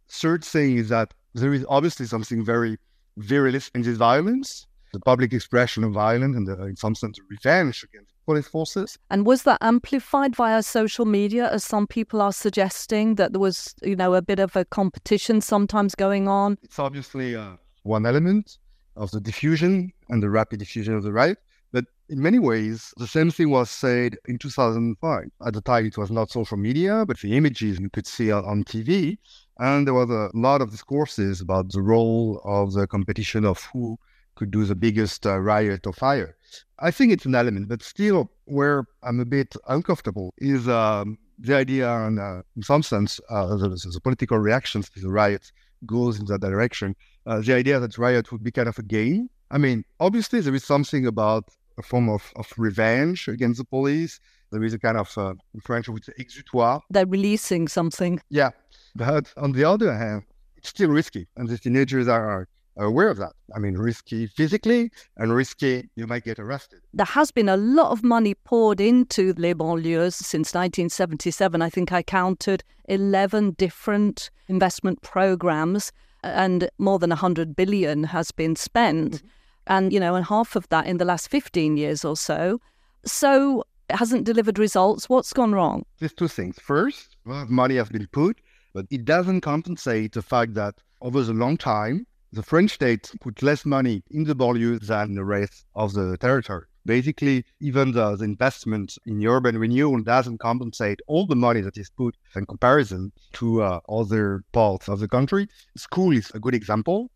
Third 0.10 0.44
thing 0.44 0.78
is 0.78 0.90
that 0.90 1.14
there 1.34 1.54
is 1.54 1.66
obviously 1.70 2.06
something 2.06 2.44
very 2.44 2.78
virilist 3.20 3.72
in 3.76 3.82
this 3.82 3.98
violence, 3.98 4.68
the 4.94 5.00
public 5.00 5.34
expression 5.34 5.84
of 5.84 5.94
violence 5.94 6.36
and 6.36 6.48
the, 6.48 6.62
in 6.64 6.76
some 6.76 6.96
sense 6.96 7.18
revenge 7.30 7.84
against 7.84 8.11
police 8.26 8.48
forces. 8.48 8.98
And 9.10 9.26
was 9.26 9.44
that 9.44 9.58
amplified 9.62 10.36
via 10.36 10.64
social 10.64 11.06
media, 11.06 11.50
as 11.52 11.64
some 11.64 11.88
people 11.88 12.22
are 12.22 12.34
suggesting 12.34 13.16
that 13.16 13.34
there 13.34 13.40
was, 13.40 13.76
you 13.82 13.96
know, 13.96 14.14
a 14.14 14.22
bit 14.22 14.40
of 14.40 14.56
a 14.56 14.66
competition 14.66 15.42
sometimes 15.42 15.96
going 15.96 16.28
on? 16.28 16.58
It's 16.64 16.80
obviously 16.80 17.36
uh, 17.36 17.54
one 17.84 18.06
element 18.06 18.58
of 18.96 19.12
the 19.12 19.20
diffusion 19.20 19.92
and 20.10 20.22
the 20.22 20.30
rapid 20.30 20.60
diffusion 20.60 20.94
of 20.94 21.04
the 21.04 21.12
right. 21.12 21.38
But 21.72 21.86
in 22.10 22.22
many 22.22 22.40
ways, 22.40 22.94
the 22.98 23.08
same 23.08 23.32
thing 23.32 23.50
was 23.50 23.70
said 23.70 24.18
in 24.26 24.38
2005. 24.38 25.24
At 25.46 25.54
the 25.54 25.62
time, 25.62 25.86
it 25.86 25.98
was 25.98 26.12
not 26.12 26.30
social 26.30 26.58
media, 26.58 27.06
but 27.06 27.20
the 27.20 27.36
images 27.38 27.80
you 27.80 27.90
could 27.90 28.06
see 28.06 28.32
on 28.32 28.64
TV. 28.66 29.18
And 29.60 29.88
there 29.88 29.94
was 29.94 30.10
a 30.10 30.30
lot 30.34 30.62
of 30.62 30.72
discourses 30.72 31.40
about 31.40 31.72
the 31.72 31.82
role 31.82 32.42
of 32.44 32.74
the 32.74 32.88
competition 32.88 33.46
of 33.46 33.64
who 33.72 33.98
could 34.36 34.52
do 34.52 34.66
the 34.66 34.76
biggest 34.76 35.26
uh, 35.26 35.40
riot 35.40 35.86
or 35.88 35.94
fire. 35.94 36.36
I 36.80 36.92
think 36.92 37.12
it's 37.12 37.26
an 37.26 37.36
element, 37.36 37.68
but 37.68 37.82
still, 37.84 38.32
where 38.46 38.86
I'm 39.04 39.20
a 39.20 39.26
bit 39.26 39.56
uncomfortable 39.68 40.34
is 40.38 40.68
um, 40.68 41.18
the 41.40 41.56
idea, 41.56 41.90
and 41.90 42.20
uh, 42.20 42.42
in 42.56 42.64
some 42.64 42.84
sense, 42.84 43.20
uh, 43.30 43.56
the, 43.56 43.70
the, 43.70 44.00
political 44.04 44.38
reactions 44.38 44.90
to 44.90 45.00
the 45.00 45.10
riots 45.10 45.52
goes 45.86 46.20
in 46.20 46.26
that 46.26 46.42
direction. 46.42 46.96
Uh, 47.26 47.42
the 47.42 47.54
idea 47.54 47.80
that 47.80 47.98
riot 47.98 48.32
would 48.32 48.44
be 48.44 48.52
kind 48.52 48.68
of 48.68 48.78
a 48.78 48.84
game. 48.84 49.30
I 49.50 49.58
mean, 49.58 49.84
obviously, 50.00 50.40
there 50.42 50.56
is 50.56 50.64
something 50.64 51.06
about 51.06 51.46
a 51.78 51.84
form 51.84 52.10
of, 52.10 52.32
of 52.36 52.52
revenge 52.58 53.28
against 53.28 53.58
the 53.60 53.66
police. 53.66 54.20
There 54.52 54.64
is 54.64 54.74
a 54.74 54.80
kind 54.80 54.98
of, 54.98 55.18
uh, 55.18 55.34
in 55.54 55.62
French, 55.62 55.88
with 55.88 56.10
exutoire. 56.18 56.82
They're 56.90 57.06
releasing 57.06 57.68
something. 57.68 58.20
Yeah. 58.30 58.52
But 58.96 59.34
on 59.38 59.54
the 59.54 59.64
other 59.64 59.94
hand, 59.94 60.24
it's 60.58 60.70
still 60.70 60.90
risky, 60.90 61.28
and 61.38 61.50
the 61.50 61.58
teenagers 61.58 62.08
are 62.08 62.48
aware 62.78 63.10
of 63.10 63.18
that. 63.18 63.34
I 63.56 63.60
mean, 63.60 63.76
risky 63.76 64.28
physically 64.28 64.92
and 65.18 65.34
risky, 65.34 65.90
you 65.96 66.08
might 66.08 66.24
get 66.24 66.40
arrested. 66.40 66.82
There 66.94 67.06
has 67.06 67.32
been 67.32 67.50
a 67.50 67.58
lot 67.58 67.92
of 67.92 68.04
money 68.04 68.34
poured 68.34 68.80
into 68.80 69.34
Les 69.38 69.54
Banlieues 69.54 70.14
since 70.14 70.54
1977. 70.54 71.62
I 71.62 71.70
think 71.70 71.92
I 71.92 72.02
counted 72.02 72.64
11 72.86 73.52
different 73.52 74.30
investment 74.48 75.02
programs, 75.02 75.92
and 76.24 76.70
more 76.78 77.00
than 77.00 77.10
100 77.10 77.56
billion 77.56 78.04
has 78.06 78.32
been 78.32 78.56
spent. 78.56 79.14
Mm-hmm. 79.14 79.28
And, 79.68 79.94
you 79.94 80.00
know, 80.00 80.16
and 80.16 80.26
half 80.26 80.56
of 80.56 80.68
that 80.70 80.88
in 80.88 80.98
the 80.98 81.06
last 81.06 81.30
15 81.30 81.78
years 81.78 82.04
or 82.04 82.18
so. 82.18 82.60
So 83.06 83.64
it 83.90 83.96
hasn't 83.96 84.26
delivered 84.26 84.58
results. 84.58 85.08
What's 85.08 85.34
gone 85.34 85.52
wrong? 85.54 85.86
There's 86.00 86.14
two 86.14 86.28
things. 86.28 86.58
First, 86.60 87.16
money 87.26 87.76
has 87.76 87.90
been 87.90 88.08
put, 88.12 88.42
but 88.74 88.86
it 88.90 89.06
doesn't 89.06 89.42
compensate 89.42 90.14
the 90.14 90.22
fact 90.22 90.56
that 90.56 90.76
over 91.02 91.22
the 91.22 91.34
long 91.34 91.58
time, 91.58 92.08
the 92.34 92.44
French 92.44 92.72
state 92.72 93.12
put 93.20 93.42
less 93.42 93.66
money 93.66 94.04
in 94.10 94.24
the 94.24 94.36
banlieue 94.36 94.80
than 94.80 95.16
the 95.16 95.24
rest 95.24 95.66
of 95.76 95.94
the 95.94 96.18
territory. 96.18 96.66
Basically, 96.86 97.46
even 97.60 97.92
the, 97.92 98.16
the, 98.16 98.24
investment 98.24 98.98
in 99.06 99.26
urban 99.28 99.58
renewal 99.58 100.02
doesn't 100.02 100.40
compensate 100.40 101.00
all 101.08 101.28
the 101.28 101.36
money 101.36 101.62
that 101.62 101.78
is 101.78 101.90
put 101.92 102.16
in 102.36 102.46
comparison 102.46 103.12
to 103.34 103.62
uh, 103.62 103.80
other 103.88 104.44
parts 104.52 104.88
of 104.88 105.00
the 105.00 105.08
country. 105.08 105.48
School 105.78 106.12
is 106.14 106.32
a 106.34 106.40
good 106.40 106.56
example. 106.56 107.12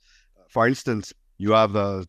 For 0.50 0.68
instance, 0.68 1.14
you 1.38 1.52
have 1.54 1.76
a 1.76 2.06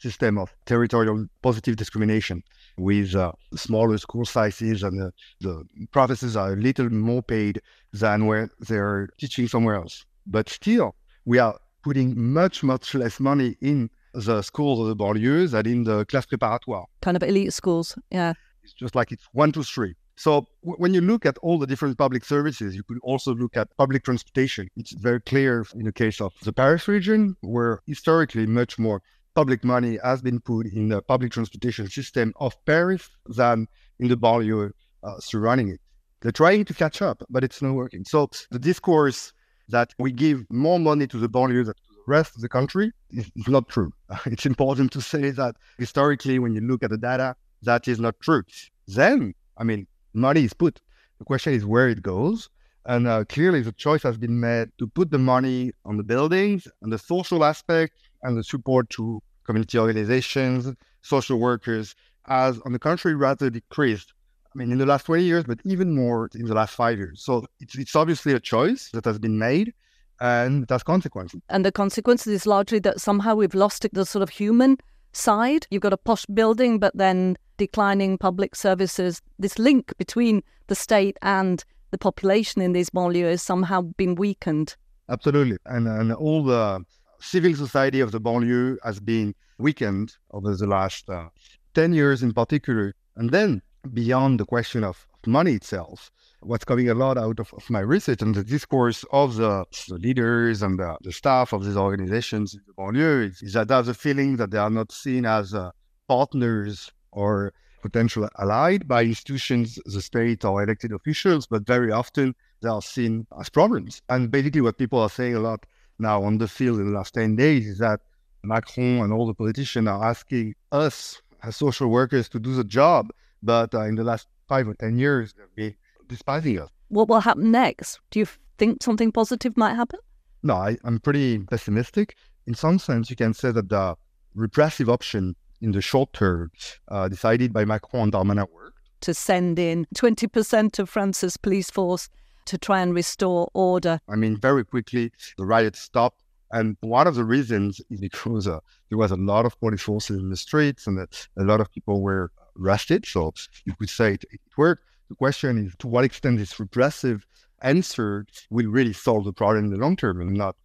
system 0.00 0.36
of 0.36 0.52
territorial 0.66 1.26
positive 1.42 1.76
discrimination 1.76 2.42
with 2.76 3.14
uh, 3.14 3.32
smaller 3.54 3.96
school 3.98 4.24
sizes 4.24 4.82
and 4.82 4.98
the, 4.98 5.12
the 5.40 5.64
professors 5.92 6.36
are 6.36 6.54
a 6.54 6.56
little 6.56 6.90
more 6.90 7.22
paid 7.22 7.60
than 7.92 8.26
where 8.26 8.50
they're 8.60 9.08
teaching 9.18 9.46
somewhere 9.46 9.76
else. 9.76 10.04
But 10.26 10.48
still, 10.48 10.96
we 11.24 11.38
are 11.38 11.58
putting 11.82 12.32
much, 12.32 12.62
much 12.62 12.94
less 12.94 13.20
money 13.20 13.56
in 13.60 13.90
the 14.14 14.42
schools 14.42 14.80
of 14.80 14.86
the 14.86 14.96
banlieues 14.96 15.52
than 15.52 15.66
in 15.66 15.84
the 15.84 16.04
class 16.06 16.26
préparatoire. 16.26 16.84
Kind 17.00 17.16
of 17.16 17.22
elite 17.22 17.52
schools, 17.52 17.96
yeah. 18.10 18.34
It's 18.62 18.72
just 18.74 18.94
like 18.94 19.12
it's 19.12 19.26
one, 19.32 19.52
two, 19.52 19.62
three. 19.62 19.94
So 20.16 20.46
w- 20.62 20.76
when 20.76 20.92
you 20.92 21.00
look 21.00 21.24
at 21.24 21.38
all 21.38 21.58
the 21.58 21.66
different 21.66 21.96
public 21.96 22.24
services, 22.24 22.74
you 22.74 22.82
could 22.82 22.98
also 23.02 23.34
look 23.34 23.56
at 23.56 23.68
public 23.78 24.04
transportation. 24.04 24.68
It's 24.76 24.92
very 24.92 25.20
clear 25.20 25.64
in 25.74 25.84
the 25.84 25.92
case 25.92 26.20
of 26.20 26.32
the 26.42 26.52
Paris 26.52 26.88
region, 26.88 27.36
where 27.40 27.80
historically 27.86 28.46
much 28.46 28.78
more 28.78 29.00
public 29.34 29.64
money 29.64 29.98
has 30.04 30.20
been 30.20 30.40
put 30.40 30.66
in 30.66 30.88
the 30.88 31.00
public 31.02 31.32
transportation 31.32 31.88
system 31.88 32.34
of 32.36 32.54
Paris 32.66 33.08
than 33.26 33.66
in 33.98 34.08
the 34.08 34.16
banlieue 34.16 34.72
uh, 35.02 35.18
surrounding 35.20 35.68
it. 35.70 35.80
They're 36.20 36.32
trying 36.32 36.66
to 36.66 36.74
catch 36.74 37.00
up, 37.00 37.22
but 37.30 37.42
it's 37.42 37.62
not 37.62 37.72
working. 37.72 38.04
So 38.04 38.28
the 38.50 38.58
discourse 38.58 39.32
that 39.70 39.94
we 39.98 40.12
give 40.12 40.44
more 40.50 40.78
money 40.78 41.06
to 41.06 41.16
the 41.16 41.28
banlieue 41.28 41.64
than 41.64 41.74
to 41.74 41.94
the 41.94 42.02
rest 42.06 42.36
of 42.36 42.42
the 42.42 42.48
country 42.48 42.92
is, 43.10 43.30
not 43.48 43.68
true. 43.68 43.92
It's 44.26 44.46
important 44.46 44.92
to 44.92 45.00
say 45.00 45.30
that 45.30 45.56
historically, 45.78 46.38
when 46.38 46.54
you 46.54 46.60
look 46.60 46.82
at 46.82 46.90
the 46.90 46.98
data, 46.98 47.36
that 47.62 47.88
is 47.88 47.98
not 48.00 48.14
true. 48.20 48.42
Then, 48.86 49.34
I 49.56 49.64
mean, 49.64 49.86
money 50.14 50.44
is 50.44 50.52
put. 50.52 50.80
The 51.18 51.24
question 51.24 51.52
is 51.52 51.64
where 51.64 51.88
it 51.88 52.02
goes. 52.02 52.48
And 52.86 53.06
uh, 53.06 53.24
clearly, 53.24 53.60
the 53.60 53.72
choice 53.72 54.02
has 54.02 54.16
been 54.16 54.40
made 54.40 54.68
to 54.78 54.86
put 54.86 55.10
the 55.10 55.18
money 55.18 55.72
on 55.84 55.96
the 55.98 56.02
buildings 56.02 56.66
and 56.82 56.92
the 56.92 56.98
social 56.98 57.44
aspect 57.44 57.92
and 58.22 58.36
the 58.36 58.44
support 58.44 58.88
to 58.90 59.22
community 59.44 59.78
organizations, 59.78 60.72
social 61.02 61.38
workers, 61.38 61.94
as 62.26 62.58
on 62.64 62.72
the 62.72 62.78
contrary, 62.78 63.16
rather 63.16 63.50
decreased 63.50 64.12
I 64.54 64.58
mean, 64.58 64.72
in 64.72 64.78
the 64.78 64.86
last 64.86 65.06
20 65.06 65.22
years, 65.22 65.44
but 65.44 65.60
even 65.64 65.94
more 65.94 66.28
in 66.34 66.46
the 66.46 66.54
last 66.54 66.74
five 66.74 66.98
years. 66.98 67.22
So 67.22 67.46
it's, 67.60 67.78
it's 67.78 67.94
obviously 67.94 68.32
a 68.32 68.40
choice 68.40 68.90
that 68.92 69.04
has 69.04 69.18
been 69.18 69.38
made 69.38 69.72
and 70.20 70.64
it 70.64 70.70
has 70.70 70.82
consequences. 70.82 71.40
And 71.48 71.64
the 71.64 71.72
consequences 71.72 72.32
is 72.32 72.46
largely 72.46 72.80
that 72.80 73.00
somehow 73.00 73.36
we've 73.36 73.54
lost 73.54 73.86
the 73.92 74.04
sort 74.04 74.22
of 74.22 74.28
human 74.28 74.78
side. 75.12 75.66
You've 75.70 75.82
got 75.82 75.92
a 75.92 75.96
posh 75.96 76.26
building, 76.26 76.78
but 76.78 76.96
then 76.96 77.36
declining 77.56 78.18
public 78.18 78.54
services. 78.54 79.22
This 79.38 79.58
link 79.58 79.92
between 79.98 80.42
the 80.66 80.74
state 80.74 81.16
and 81.22 81.64
the 81.90 81.98
population 81.98 82.60
in 82.60 82.72
these 82.72 82.90
banlieues 82.90 83.30
has 83.30 83.42
somehow 83.42 83.82
been 83.82 84.14
weakened. 84.14 84.76
Absolutely. 85.08 85.58
And, 85.66 85.88
and 85.88 86.12
all 86.12 86.44
the 86.44 86.84
civil 87.20 87.54
society 87.54 88.00
of 88.00 88.12
the 88.12 88.20
banlieue 88.20 88.76
has 88.84 89.00
been 89.00 89.34
weakened 89.58 90.16
over 90.32 90.54
the 90.54 90.66
last 90.66 91.08
uh, 91.08 91.28
10 91.74 91.92
years 91.92 92.22
in 92.22 92.32
particular. 92.32 92.94
And 93.16 93.30
then 93.30 93.62
beyond 93.92 94.40
the 94.40 94.44
question 94.44 94.84
of 94.84 95.06
money 95.26 95.52
itself, 95.52 96.10
what's 96.40 96.64
coming 96.64 96.88
a 96.88 96.94
lot 96.94 97.18
out 97.18 97.38
of, 97.38 97.52
of 97.54 97.68
my 97.68 97.80
research 97.80 98.22
and 98.22 98.34
the 98.34 98.44
discourse 98.44 99.04
of 99.12 99.36
the, 99.36 99.64
the 99.88 99.98
leaders 99.98 100.62
and 100.62 100.78
the, 100.78 100.96
the, 101.02 101.12
staff 101.12 101.52
of 101.52 101.64
these 101.64 101.76
organizations 101.76 102.54
in 102.54 102.60
the 102.66 102.72
banlieue 102.72 103.28
is, 103.28 103.42
is 103.42 103.52
that 103.52 103.68
there's 103.68 103.88
a 103.88 103.94
feeling 103.94 104.36
that 104.36 104.50
they 104.50 104.58
are 104.58 104.70
not 104.70 104.90
seen 104.92 105.26
as 105.26 105.52
uh, 105.54 105.70
partners 106.08 106.90
or 107.12 107.52
potential 107.82 108.28
allied 108.38 108.86
by 108.86 109.02
institutions, 109.02 109.78
the 109.86 110.02
state 110.02 110.44
or 110.44 110.62
elected 110.62 110.92
officials, 110.92 111.46
but 111.46 111.66
very 111.66 111.92
often 111.92 112.34
they 112.62 112.68
are 112.68 112.82
seen 112.82 113.26
as 113.38 113.48
problems. 113.48 114.02
And 114.08 114.30
basically, 114.30 114.60
what 114.60 114.78
people 114.78 115.00
are 115.00 115.10
saying 115.10 115.34
a 115.34 115.40
lot 115.40 115.64
now 115.98 116.22
on 116.22 116.38
the 116.38 116.48
field 116.48 116.80
in 116.80 116.86
the 116.86 116.96
last 116.96 117.14
10 117.14 117.36
days 117.36 117.66
is 117.66 117.78
that 117.78 118.00
Macron 118.42 119.00
and 119.00 119.12
all 119.12 119.26
the 119.26 119.34
politicians 119.34 119.88
are 119.88 120.04
asking 120.04 120.54
us 120.72 121.20
as 121.42 121.56
social 121.56 121.88
workers 121.88 122.28
to 122.30 122.38
do 122.38 122.54
the 122.54 122.64
job 122.64 123.10
but 123.42 123.74
uh, 123.74 123.82
in 123.82 123.94
the 123.94 124.04
last 124.04 124.28
five 124.48 124.68
or 124.68 124.74
10 124.74 124.98
years, 124.98 125.34
they've 125.34 125.56
been 125.56 125.74
despising 126.08 126.60
us. 126.60 126.70
What 126.88 127.08
will 127.08 127.20
happen 127.20 127.50
next? 127.50 128.00
Do 128.10 128.18
you 128.18 128.26
think 128.58 128.82
something 128.82 129.12
positive 129.12 129.56
might 129.56 129.74
happen? 129.74 130.00
No, 130.42 130.54
I, 130.54 130.76
I'm 130.84 130.98
pretty 130.98 131.38
pessimistic. 131.38 132.16
In 132.46 132.54
some 132.54 132.78
sense, 132.78 133.10
you 133.10 133.16
can 133.16 133.34
say 133.34 133.52
that 133.52 133.68
the 133.68 133.96
repressive 134.34 134.88
option 134.88 135.36
in 135.60 135.72
the 135.72 135.80
short 135.80 136.12
term 136.12 136.50
uh, 136.88 137.08
decided 137.08 137.52
by 137.52 137.64
Macron 137.64 138.04
and 138.04 138.12
Darmanin 138.12 138.50
worked. 138.52 138.78
To 139.02 139.14
send 139.14 139.58
in 139.58 139.86
20% 139.94 140.78
of 140.78 140.88
France's 140.88 141.36
police 141.36 141.70
force 141.70 142.08
to 142.46 142.58
try 142.58 142.80
and 142.80 142.94
restore 142.94 143.48
order. 143.54 144.00
I 144.08 144.16
mean, 144.16 144.36
very 144.36 144.64
quickly, 144.64 145.12
the 145.38 145.44
riots 145.44 145.80
stopped. 145.80 146.22
And 146.52 146.76
one 146.80 147.06
of 147.06 147.14
the 147.14 147.24
reasons 147.24 147.80
is 147.90 148.00
because 148.00 148.48
uh, 148.48 148.58
there 148.88 148.98
was 148.98 149.12
a 149.12 149.16
lot 149.16 149.46
of 149.46 149.58
police 149.60 149.82
forces 149.82 150.18
in 150.18 150.30
the 150.30 150.36
streets 150.36 150.86
and 150.86 150.98
a 150.98 151.44
lot 151.44 151.60
of 151.60 151.70
people 151.70 152.00
were 152.02 152.32
arrested. 152.58 153.06
So 153.06 153.32
you 153.64 153.74
could 153.74 153.90
say 153.90 154.14
it, 154.14 154.24
it 154.30 154.40
worked. 154.56 154.84
The 155.08 155.16
question 155.16 155.66
is 155.66 155.74
to 155.80 155.88
what 155.88 156.04
extent 156.04 156.38
this 156.38 156.58
repressive 156.60 157.26
answer 157.62 158.26
will 158.48 158.66
really 158.66 158.92
solve 158.92 159.24
the 159.24 159.32
problem 159.32 159.66
in 159.66 159.70
the 159.70 159.76
long 159.76 159.96
term. 159.96 160.20
I'm 160.20 160.34
not 160.34 160.56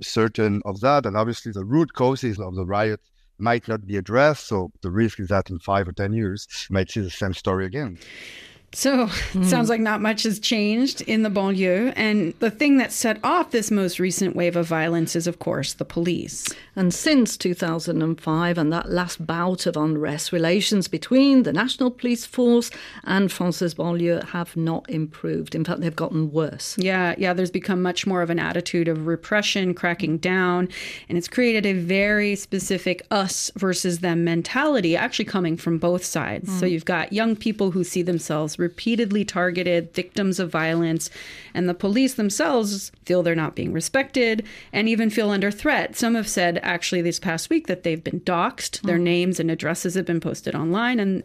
certain 0.00 0.62
of 0.64 0.80
that. 0.80 1.06
And 1.06 1.16
obviously, 1.16 1.52
the 1.52 1.64
root 1.64 1.92
causes 1.94 2.38
of 2.38 2.54
the 2.54 2.66
riot 2.66 3.00
might 3.38 3.66
not 3.68 3.86
be 3.86 3.96
addressed. 3.96 4.46
So 4.46 4.72
the 4.82 4.90
risk 4.90 5.20
is 5.20 5.28
that 5.28 5.50
in 5.50 5.58
five 5.58 5.88
or 5.88 5.92
10 5.92 6.12
years, 6.12 6.46
you 6.68 6.74
might 6.74 6.90
see 6.90 7.00
the 7.00 7.10
same 7.10 7.34
story 7.34 7.66
again. 7.66 7.98
So 8.74 9.06
mm. 9.32 9.44
sounds 9.44 9.68
like 9.68 9.80
not 9.80 10.00
much 10.00 10.22
has 10.22 10.38
changed 10.38 11.02
in 11.02 11.22
the 11.22 11.30
banlieue. 11.30 11.92
And 11.96 12.34
the 12.38 12.50
thing 12.50 12.78
that 12.78 12.92
set 12.92 13.18
off 13.22 13.50
this 13.50 13.70
most 13.70 13.98
recent 13.98 14.34
wave 14.34 14.56
of 14.56 14.66
violence 14.66 15.14
is, 15.14 15.26
of 15.26 15.38
course, 15.38 15.74
the 15.74 15.84
police. 15.84 16.46
And 16.74 16.92
since 16.92 17.36
2005 17.36 18.58
and 18.58 18.72
that 18.72 18.90
last 18.90 19.24
bout 19.26 19.66
of 19.66 19.76
unrest, 19.76 20.32
relations 20.32 20.88
between 20.88 21.42
the 21.42 21.52
National 21.52 21.90
Police 21.90 22.24
Force 22.24 22.70
and 23.04 23.30
France's 23.30 23.74
banlieue 23.74 24.24
have 24.28 24.56
not 24.56 24.88
improved. 24.88 25.54
In 25.54 25.64
fact, 25.64 25.80
they've 25.80 25.94
gotten 25.94 26.32
worse. 26.32 26.76
Yeah, 26.78 27.14
yeah, 27.18 27.34
there's 27.34 27.50
become 27.50 27.82
much 27.82 28.06
more 28.06 28.22
of 28.22 28.30
an 28.30 28.38
attitude 28.38 28.88
of 28.88 29.06
repression, 29.06 29.74
cracking 29.74 30.18
down. 30.18 30.68
And 31.08 31.18
it's 31.18 31.28
created 31.28 31.66
a 31.66 31.74
very 31.74 32.36
specific 32.36 33.02
us 33.10 33.50
versus 33.56 33.98
them 33.98 34.24
mentality, 34.24 34.96
actually 34.96 35.26
coming 35.26 35.56
from 35.56 35.78
both 35.78 36.04
sides. 36.04 36.48
Mm. 36.48 36.60
So 36.60 36.66
you've 36.66 36.84
got 36.84 37.12
young 37.12 37.36
people 37.36 37.70
who 37.72 37.84
see 37.84 38.02
themselves 38.02 38.58
repeatedly 38.62 39.24
targeted, 39.24 39.92
victims 39.92 40.40
of 40.40 40.50
violence, 40.50 41.10
and 41.52 41.68
the 41.68 41.74
police 41.74 42.14
themselves 42.14 42.90
feel 43.04 43.22
they're 43.22 43.34
not 43.34 43.54
being 43.54 43.72
respected 43.74 44.46
and 44.72 44.88
even 44.88 45.10
feel 45.10 45.28
under 45.28 45.50
threat. 45.50 45.96
Some 45.96 46.14
have 46.14 46.28
said 46.28 46.58
actually 46.62 47.02
this 47.02 47.18
past 47.18 47.50
week 47.50 47.66
that 47.66 47.82
they've 47.82 48.02
been 48.02 48.20
doxxed, 48.20 48.80
their 48.82 48.98
mm. 48.98 49.02
names 49.02 49.38
and 49.38 49.50
addresses 49.50 49.94
have 49.94 50.06
been 50.06 50.20
posted 50.20 50.54
online, 50.54 50.98
and 50.98 51.22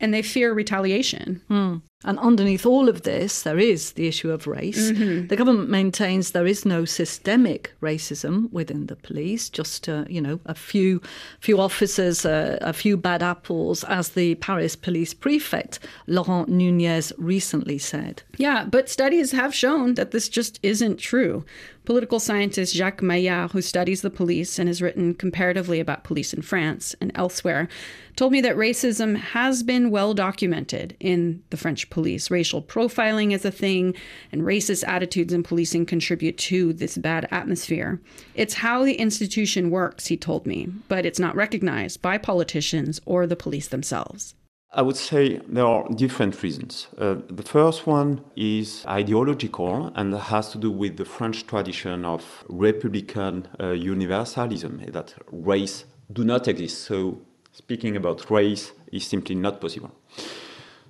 and 0.00 0.12
they 0.12 0.20
fear 0.20 0.52
retaliation. 0.52 1.40
Mm. 1.48 1.80
And 2.04 2.18
underneath 2.18 2.66
all 2.66 2.88
of 2.88 3.02
this, 3.02 3.42
there 3.42 3.58
is 3.58 3.92
the 3.92 4.08
issue 4.08 4.30
of 4.30 4.46
race. 4.46 4.90
Mm-hmm. 4.90 5.28
The 5.28 5.36
government 5.36 5.70
maintains 5.70 6.30
there 6.30 6.46
is 6.46 6.64
no 6.64 6.84
systemic 6.84 7.72
racism 7.80 8.50
within 8.52 8.86
the 8.86 8.96
police, 8.96 9.48
just 9.48 9.88
uh, 9.88 10.04
you 10.08 10.20
know 10.20 10.40
a 10.46 10.54
few 10.54 11.00
few 11.40 11.60
officers, 11.60 12.24
uh, 12.24 12.58
a 12.60 12.72
few 12.72 12.96
bad 12.96 13.22
apples, 13.22 13.84
as 13.84 14.10
the 14.10 14.34
Paris 14.36 14.76
police 14.76 15.14
prefect 15.14 15.78
Laurent 16.06 16.48
Nunez 16.48 17.12
recently 17.18 17.78
said. 17.78 18.22
Yeah, 18.36 18.64
but 18.64 18.88
studies 18.88 19.32
have 19.32 19.54
shown 19.54 19.94
that 19.94 20.10
this 20.10 20.28
just 20.28 20.58
isn't 20.62 20.98
true. 20.98 21.44
Political 21.84 22.20
scientist 22.20 22.74
Jacques 22.74 23.02
Maillard, 23.02 23.50
who 23.50 23.60
studies 23.60 24.02
the 24.02 24.10
police 24.10 24.58
and 24.58 24.68
has 24.68 24.80
written 24.80 25.14
comparatively 25.14 25.80
about 25.80 26.04
police 26.04 26.32
in 26.32 26.40
France 26.40 26.94
and 27.00 27.10
elsewhere, 27.16 27.68
told 28.14 28.32
me 28.32 28.40
that 28.40 28.56
racism 28.56 29.16
has 29.16 29.64
been 29.64 29.90
well 29.90 30.14
documented 30.14 30.96
in 31.00 31.42
the 31.50 31.56
French 31.56 31.90
police. 31.92 32.30
Racial 32.30 32.62
profiling 32.62 33.32
is 33.32 33.44
a 33.44 33.50
thing, 33.64 33.94
and 34.32 34.42
racist 34.42 34.82
attitudes 34.88 35.32
in 35.32 35.42
policing 35.42 35.86
contribute 35.86 36.38
to 36.50 36.72
this 36.72 36.98
bad 36.98 37.28
atmosphere. 37.30 38.00
It's 38.34 38.54
how 38.54 38.84
the 38.84 38.94
institution 39.06 39.70
works, 39.70 40.06
he 40.06 40.16
told 40.16 40.46
me, 40.46 40.60
but 40.88 41.06
it's 41.06 41.24
not 41.26 41.36
recognized 41.36 42.02
by 42.02 42.18
politicians 42.18 43.00
or 43.04 43.26
the 43.26 43.42
police 43.44 43.68
themselves. 43.68 44.34
I 44.74 44.80
would 44.80 44.96
say 44.96 45.38
there 45.46 45.66
are 45.66 45.86
different 46.04 46.42
reasons. 46.42 46.88
Uh, 46.96 47.16
the 47.28 47.42
first 47.42 47.86
one 47.86 48.10
is 48.36 48.86
ideological 48.86 49.92
and 49.94 50.14
has 50.14 50.50
to 50.52 50.58
do 50.58 50.70
with 50.70 50.96
the 50.96 51.04
French 51.04 51.46
tradition 51.46 52.06
of 52.06 52.22
Republican 52.48 53.48
uh, 53.60 53.72
universalism, 53.72 54.72
that 54.92 55.14
race 55.30 55.84
do 56.10 56.24
not 56.24 56.48
exist. 56.48 56.84
So 56.84 57.20
speaking 57.52 57.96
about 57.96 58.30
race 58.30 58.72
is 58.90 59.06
simply 59.06 59.34
not 59.34 59.60
possible. 59.60 59.92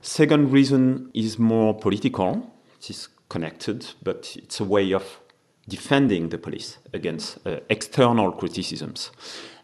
Second 0.04 0.50
reason 0.50 1.11
is 1.14 1.38
more 1.38 1.73
political. 1.73 2.52
It 2.80 2.90
is 2.90 3.09
connected, 3.28 3.87
but 4.02 4.37
it's 4.37 4.59
a 4.59 4.64
way 4.64 4.92
of 4.92 5.21
defending 5.68 6.28
the 6.28 6.38
police 6.38 6.78
against 6.92 7.38
uh, 7.47 7.61
external 7.71 8.32
criticisms. 8.32 9.12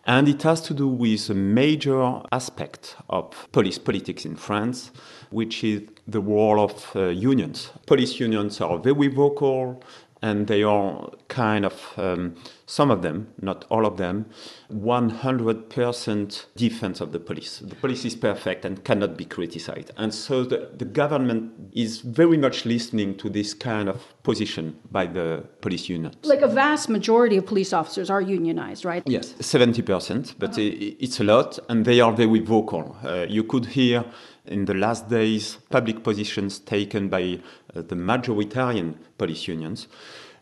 And 0.06 0.28
it 0.28 0.44
has 0.44 0.60
to 0.62 0.74
do 0.74 0.86
with 0.86 1.28
a 1.28 1.34
major 1.34 2.22
aspect 2.30 2.94
of 3.10 3.48
police 3.50 3.78
politics 3.78 4.24
in 4.24 4.36
France, 4.36 4.92
which 5.30 5.64
is 5.64 5.82
the 6.06 6.20
role 6.20 6.60
of 6.60 6.92
uh, 6.94 7.08
unions. 7.08 7.72
Police 7.86 8.20
unions 8.20 8.60
are 8.60 8.78
very 8.78 9.08
vocal, 9.08 9.82
and 10.22 10.46
they 10.46 10.62
are 10.62 11.10
kind 11.28 11.64
of 11.64 11.92
um, 11.96 12.34
some 12.66 12.90
of 12.90 13.02
them, 13.02 13.28
not 13.40 13.64
all 13.70 13.86
of 13.86 13.96
them, 13.96 14.26
100% 14.72 16.46
defense 16.56 17.00
of 17.00 17.12
the 17.12 17.18
police. 17.18 17.60
The 17.60 17.74
police 17.76 18.04
is 18.04 18.14
perfect 18.14 18.64
and 18.64 18.84
cannot 18.84 19.16
be 19.16 19.24
criticized. 19.24 19.90
And 19.96 20.12
so 20.12 20.44
the, 20.44 20.70
the 20.76 20.84
government 20.84 21.52
is 21.72 22.00
very 22.00 22.36
much 22.36 22.66
listening 22.66 23.16
to 23.18 23.30
this 23.30 23.54
kind 23.54 23.88
of 23.88 24.02
position 24.22 24.78
by 24.90 25.06
the 25.06 25.44
police 25.60 25.88
unions. 25.88 26.16
Like 26.24 26.42
a 26.42 26.48
vast 26.48 26.88
majority 26.88 27.36
of 27.36 27.46
police 27.46 27.72
officers 27.72 28.10
are 28.10 28.20
unionized, 28.20 28.84
right? 28.84 29.02
Yes, 29.06 29.32
70%, 29.34 30.34
but 30.38 30.50
uh-huh. 30.50 30.60
it's 30.60 31.20
a 31.20 31.24
lot, 31.24 31.58
and 31.68 31.84
they 31.84 32.00
are 32.00 32.12
very 32.12 32.40
vocal. 32.40 32.96
Uh, 33.02 33.26
you 33.28 33.44
could 33.44 33.66
hear 33.66 34.04
in 34.48 34.64
the 34.64 34.74
last 34.74 35.08
days 35.08 35.58
public 35.70 36.02
positions 36.02 36.58
taken 36.58 37.08
by 37.08 37.38
uh, 37.74 37.82
the 37.82 37.94
majoritarian 37.94 38.94
police 39.16 39.46
unions, 39.48 39.88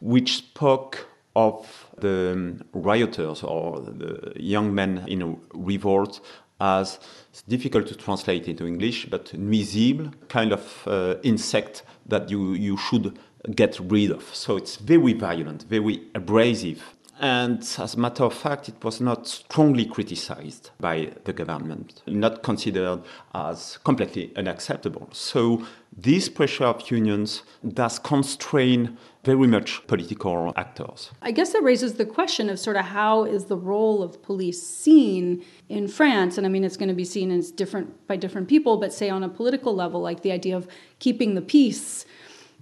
which 0.01 0.37
spoke 0.37 1.09
of 1.35 1.87
the 1.99 2.33
um, 2.33 2.65
rioters 2.73 3.43
or 3.43 3.81
the 3.81 4.33
young 4.37 4.75
men 4.75 5.05
in 5.07 5.39
revolt 5.53 6.21
as 6.61 6.99
it's 7.31 7.43
difficult 7.43 7.87
to 7.87 7.95
translate 7.95 8.49
into 8.49 8.67
English, 8.67 9.07
but 9.11 9.35
nuisible, 9.35 10.11
kind 10.29 10.53
of 10.53 10.83
uh, 10.87 11.17
insect 11.23 11.83
that 12.07 12.31
you, 12.31 12.55
you 12.55 12.77
should 12.79 13.19
get 13.55 13.79
rid 13.81 14.11
of. 14.11 14.23
So 14.35 14.57
it's 14.57 14.77
very 14.77 15.13
violent, 15.13 15.65
very 15.65 16.01
abrasive. 16.15 16.96
And 17.19 17.59
as 17.79 17.95
a 17.95 17.99
matter 17.99 18.25
of 18.25 18.35
fact, 18.35 18.69
it 18.69 18.85
was 18.85 19.01
not 19.01 19.27
strongly 19.27 19.87
criticized 19.87 20.71
by 20.79 21.13
the 21.25 21.33
government, 21.33 22.03
not 22.07 22.43
considered 22.43 23.03
as 23.35 23.79
completely 23.85 24.33
unacceptable. 24.37 25.09
So 25.13 25.65
this 25.97 26.29
pressure 26.29 26.65
of 26.65 26.91
unions 26.91 27.43
does 27.67 27.99
constrain 27.99 28.99
very 29.25 29.47
much 29.47 29.87
political 29.87 30.53
actors. 30.57 31.11
I 31.23 31.33
guess 31.33 31.53
that 31.55 31.63
raises 31.63 31.95
the 31.95 32.05
question 32.05 32.51
of 32.51 32.59
sort 32.59 32.77
of 32.77 32.85
how 32.85 33.25
is 33.25 33.47
the 33.47 33.57
role 33.57 34.03
of 34.03 34.23
police 34.23 34.63
seen 34.63 35.43
in 35.71 35.89
France? 35.89 36.37
And 36.37 36.47
I 36.47 36.51
mean, 36.51 36.65
it's 36.65 36.77
going 36.77 36.91
to 36.91 36.95
be 36.95 37.05
seen 37.05 37.31
as 37.31 37.51
different 37.51 38.07
by 38.07 38.17
different 38.17 38.47
people, 38.47 38.77
but 38.77 38.93
say 38.93 39.09
on 39.09 39.23
a 39.23 39.29
political 39.29 39.75
level, 39.75 40.03
like 40.03 40.21
the 40.21 40.33
idea 40.33 40.57
of 40.57 40.69
keeping 40.99 41.35
the 41.35 41.43
peace. 41.43 42.05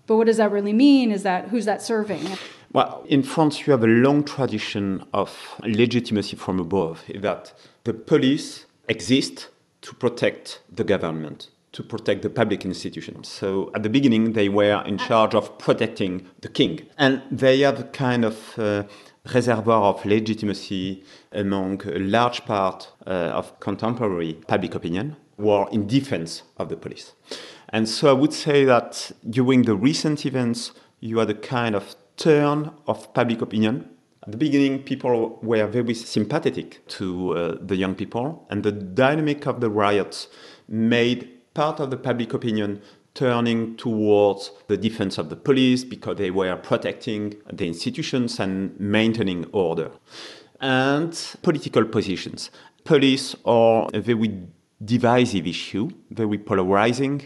But 0.06 0.16
what 0.16 0.26
does 0.26 0.36
that 0.36 0.52
really 0.52 0.72
mean? 0.72 1.10
Is 1.10 1.24
that 1.24 1.48
who's 1.48 1.64
that 1.64 1.82
serving? 1.82 2.26
Well, 2.74 3.04
in 3.06 3.22
France, 3.22 3.64
you 3.64 3.70
have 3.70 3.84
a 3.84 3.86
long 3.86 4.24
tradition 4.24 5.04
of 5.12 5.30
legitimacy 5.62 6.34
from 6.34 6.58
above, 6.58 7.04
that 7.14 7.54
the 7.84 7.94
police 7.94 8.66
exist 8.88 9.48
to 9.82 9.94
protect 9.94 10.60
the 10.68 10.82
government, 10.82 11.50
to 11.70 11.84
protect 11.84 12.22
the 12.22 12.30
public 12.30 12.64
institutions. 12.64 13.28
So 13.28 13.70
at 13.76 13.84
the 13.84 13.88
beginning, 13.88 14.32
they 14.32 14.48
were 14.48 14.82
in 14.84 14.98
charge 14.98 15.36
of 15.36 15.56
protecting 15.56 16.26
the 16.40 16.48
king. 16.48 16.80
And 16.98 17.22
they 17.30 17.60
have 17.60 17.78
a 17.78 17.84
kind 17.84 18.24
of 18.24 18.58
uh, 18.58 18.82
reservoir 19.32 19.94
of 19.94 20.04
legitimacy 20.04 21.04
among 21.30 21.80
a 21.86 22.00
large 22.00 22.44
part 22.44 22.90
uh, 23.06 23.38
of 23.38 23.60
contemporary 23.60 24.32
public 24.48 24.74
opinion 24.74 25.14
who 25.36 25.50
are 25.50 25.68
in 25.70 25.86
defense 25.86 26.42
of 26.56 26.70
the 26.70 26.76
police. 26.76 27.12
And 27.68 27.88
so 27.88 28.10
I 28.10 28.14
would 28.14 28.32
say 28.32 28.64
that 28.64 29.12
during 29.30 29.62
the 29.62 29.76
recent 29.76 30.26
events, 30.26 30.72
you 30.98 31.18
had 31.18 31.30
a 31.30 31.34
kind 31.34 31.76
of 31.76 31.94
turn 32.16 32.70
of 32.86 33.12
public 33.14 33.42
opinion. 33.42 33.88
At 34.24 34.32
the 34.32 34.38
beginning, 34.38 34.82
people 34.84 35.38
were 35.42 35.66
very 35.66 35.94
sympathetic 35.94 36.86
to 36.88 37.36
uh, 37.36 37.58
the 37.60 37.76
young 37.76 37.94
people, 37.94 38.46
and 38.50 38.62
the 38.62 38.72
dynamic 38.72 39.46
of 39.46 39.60
the 39.60 39.68
riots 39.68 40.28
made 40.68 41.28
part 41.52 41.78
of 41.80 41.90
the 41.90 41.96
public 41.96 42.32
opinion 42.32 42.80
turning 43.14 43.76
towards 43.76 44.50
the 44.66 44.76
defense 44.76 45.18
of 45.18 45.28
the 45.28 45.36
police 45.36 45.84
because 45.84 46.16
they 46.16 46.30
were 46.30 46.56
protecting 46.56 47.34
the 47.52 47.66
institutions 47.66 48.40
and 48.40 48.78
maintaining 48.80 49.44
order. 49.52 49.90
And 50.60 51.12
political 51.42 51.84
positions. 51.84 52.50
Police 52.84 53.36
are 53.44 53.88
a 53.94 54.00
very 54.00 54.42
divisive 54.84 55.46
issue, 55.46 55.90
very 56.10 56.38
polarizing, 56.38 57.22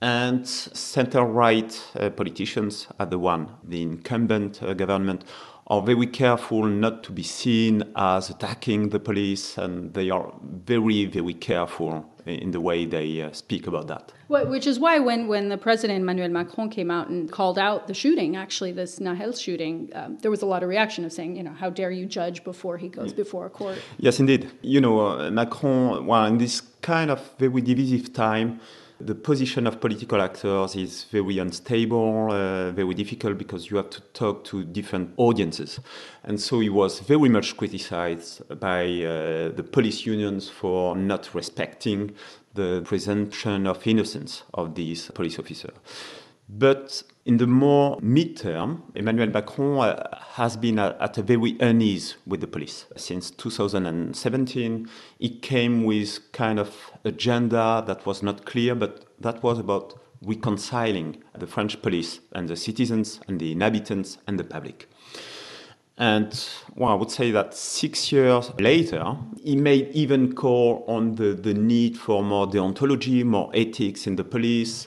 and 0.00 0.46
center 0.46 1.24
right 1.24 1.80
uh, 1.98 2.10
politicians 2.10 2.86
are 2.98 3.06
the 3.06 3.18
one, 3.18 3.48
the 3.64 3.82
incumbent 3.82 4.62
uh, 4.62 4.74
government, 4.74 5.24
are 5.66 5.82
very 5.82 6.06
careful 6.06 6.64
not 6.64 7.04
to 7.04 7.12
be 7.12 7.22
seen 7.22 7.82
as 7.94 8.30
attacking 8.30 8.88
the 8.88 8.98
police, 8.98 9.58
and 9.58 9.92
they 9.92 10.08
are 10.08 10.32
very, 10.42 11.04
very 11.04 11.34
careful 11.34 12.10
in 12.24 12.52
the 12.52 12.60
way 12.60 12.86
they 12.86 13.20
uh, 13.20 13.30
speak 13.32 13.66
about 13.66 13.86
that. 13.86 14.12
Well, 14.28 14.46
which 14.46 14.66
is 14.66 14.78
why 14.78 14.98
when, 14.98 15.28
when 15.28 15.50
the 15.50 15.58
president 15.58 16.00
Emmanuel 16.00 16.30
Macron 16.30 16.70
came 16.70 16.90
out 16.90 17.08
and 17.08 17.30
called 17.30 17.58
out 17.58 17.86
the 17.86 17.92
shooting, 17.92 18.34
actually 18.34 18.72
this 18.72 18.98
Nahel 18.98 19.38
shooting, 19.38 19.90
um, 19.94 20.16
there 20.18 20.30
was 20.30 20.40
a 20.40 20.46
lot 20.46 20.62
of 20.62 20.70
reaction 20.70 21.04
of 21.04 21.12
saying, 21.12 21.36
you 21.36 21.42
know, 21.42 21.52
how 21.52 21.68
dare 21.68 21.90
you 21.90 22.06
judge 22.06 22.44
before 22.44 22.78
he 22.78 22.88
goes 22.88 23.12
before 23.12 23.46
a 23.46 23.50
court? 23.50 23.78
Yes, 23.98 24.20
indeed. 24.20 24.50
You 24.62 24.80
know, 24.80 25.00
uh, 25.00 25.30
Macron, 25.30 26.06
well, 26.06 26.24
in 26.24 26.38
this 26.38 26.62
kind 26.80 27.10
of 27.10 27.20
very 27.38 27.60
divisive 27.60 28.14
time, 28.14 28.60
the 29.00 29.14
position 29.14 29.66
of 29.66 29.80
political 29.80 30.20
actors 30.20 30.74
is 30.74 31.04
very 31.04 31.38
unstable, 31.38 32.32
uh, 32.32 32.72
very 32.72 32.94
difficult 32.94 33.38
because 33.38 33.70
you 33.70 33.76
have 33.76 33.90
to 33.90 34.00
talk 34.12 34.44
to 34.44 34.64
different 34.64 35.12
audiences. 35.16 35.80
And 36.24 36.40
so 36.40 36.60
he 36.60 36.68
was 36.68 37.00
very 37.00 37.28
much 37.28 37.56
criticized 37.56 38.42
by 38.60 38.84
uh, 38.84 39.50
the 39.50 39.66
police 39.70 40.04
unions 40.04 40.48
for 40.48 40.96
not 40.96 41.34
respecting 41.34 42.12
the 42.54 42.82
presumption 42.84 43.66
of 43.66 43.86
innocence 43.86 44.42
of 44.54 44.74
these 44.74 45.10
police 45.12 45.38
officers. 45.38 45.74
But 46.48 47.02
in 47.26 47.36
the 47.36 47.46
more 47.46 48.00
midterm, 48.00 48.80
Emmanuel 48.94 49.28
Macron 49.28 49.78
uh, 49.78 50.18
has 50.32 50.56
been 50.56 50.78
at, 50.78 50.98
at, 50.98 51.18
a 51.18 51.22
very 51.22 51.58
unease 51.60 52.16
with 52.26 52.40
the 52.40 52.46
police. 52.46 52.86
Since 52.96 53.32
2017, 53.32 54.88
he 55.18 55.28
came 55.28 55.84
with 55.84 56.20
kind 56.32 56.58
of 56.58 56.74
agenda 57.04 57.84
that 57.86 58.06
was 58.06 58.22
not 58.22 58.46
clear, 58.46 58.74
but 58.74 59.04
that 59.20 59.42
was 59.42 59.58
about 59.58 60.00
reconciling 60.22 61.22
the 61.36 61.46
French 61.46 61.80
police 61.82 62.20
and 62.32 62.48
the 62.48 62.56
citizens 62.56 63.20
and 63.28 63.38
the 63.38 63.52
inhabitants 63.52 64.16
and 64.26 64.38
the 64.38 64.44
public. 64.44 64.88
And 65.98 66.48
well, 66.76 66.92
I 66.92 66.94
would 66.94 67.10
say 67.10 67.30
that 67.32 67.54
six 67.54 68.10
years 68.10 68.52
later, 68.58 69.16
he 69.42 69.56
made 69.56 69.88
even 69.88 70.32
call 70.32 70.84
on 70.88 71.16
the, 71.16 71.34
the 71.34 71.52
need 71.54 71.98
for 71.98 72.22
more 72.22 72.46
deontology, 72.46 73.24
more 73.24 73.50
ethics 73.52 74.06
in 74.06 74.16
the 74.16 74.24
police. 74.24 74.86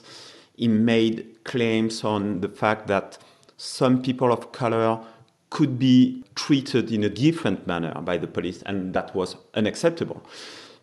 He 0.56 0.68
made 0.68 1.31
claims 1.44 2.04
on 2.04 2.40
the 2.40 2.48
fact 2.48 2.86
that 2.88 3.18
some 3.56 4.02
people 4.02 4.32
of 4.32 4.52
color 4.52 5.00
could 5.50 5.78
be 5.78 6.24
treated 6.34 6.90
in 6.90 7.04
a 7.04 7.10
different 7.10 7.66
manner 7.66 7.94
by 8.00 8.16
the 8.16 8.26
police, 8.26 8.62
and 8.62 8.94
that 8.94 9.14
was 9.14 9.36
unacceptable. 9.54 10.22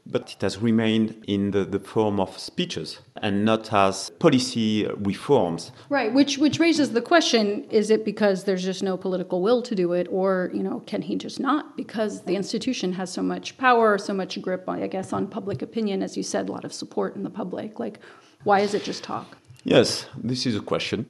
but 0.06 0.32
it 0.32 0.42
has 0.42 0.58
remained 0.60 1.24
in 1.28 1.52
the, 1.52 1.64
the 1.64 1.80
form 1.80 2.20
of 2.20 2.38
speeches 2.38 3.00
and 3.22 3.46
not 3.46 3.72
as 3.72 4.10
policy 4.20 4.88
reforms. 4.98 5.72
Right, 5.90 6.14
which 6.14 6.38
which 6.38 6.60
raises 6.60 6.92
the 6.92 7.02
question: 7.02 7.66
Is 7.70 7.90
it 7.90 8.04
because 8.06 8.44
there's 8.46 8.64
just 8.64 8.82
no 8.82 8.98
political 8.98 9.42
will 9.42 9.62
to 9.64 9.76
do 9.76 9.94
it, 9.94 10.08
or 10.10 10.50
you 10.54 10.64
know, 10.64 10.82
can 10.86 11.02
he 11.02 11.16
just 11.16 11.40
not 11.40 11.78
because 11.78 12.24
the 12.24 12.36
institution 12.36 12.94
has 12.94 13.12
so 13.12 13.22
much 13.22 13.58
power, 13.58 13.98
so 13.98 14.14
much 14.14 14.42
grip, 14.42 14.68
I 14.68 14.88
guess, 14.88 15.14
on 15.14 15.28
public 15.28 15.62
opinion, 15.62 16.02
as 16.02 16.18
you 16.18 16.24
said, 16.24 16.50
a 16.50 16.52
lot 16.52 16.66
of 16.66 16.74
support 16.74 17.16
in 17.16 17.24
the 17.24 17.30
public. 17.30 17.80
Like, 17.80 18.00
why 18.44 18.62
is 18.62 18.74
it 18.74 18.84
just 18.84 19.04
talk? 19.04 19.38
Yes, 19.64 20.08
this 20.16 20.46
is 20.46 20.56
a 20.56 20.62
question. 20.62 21.10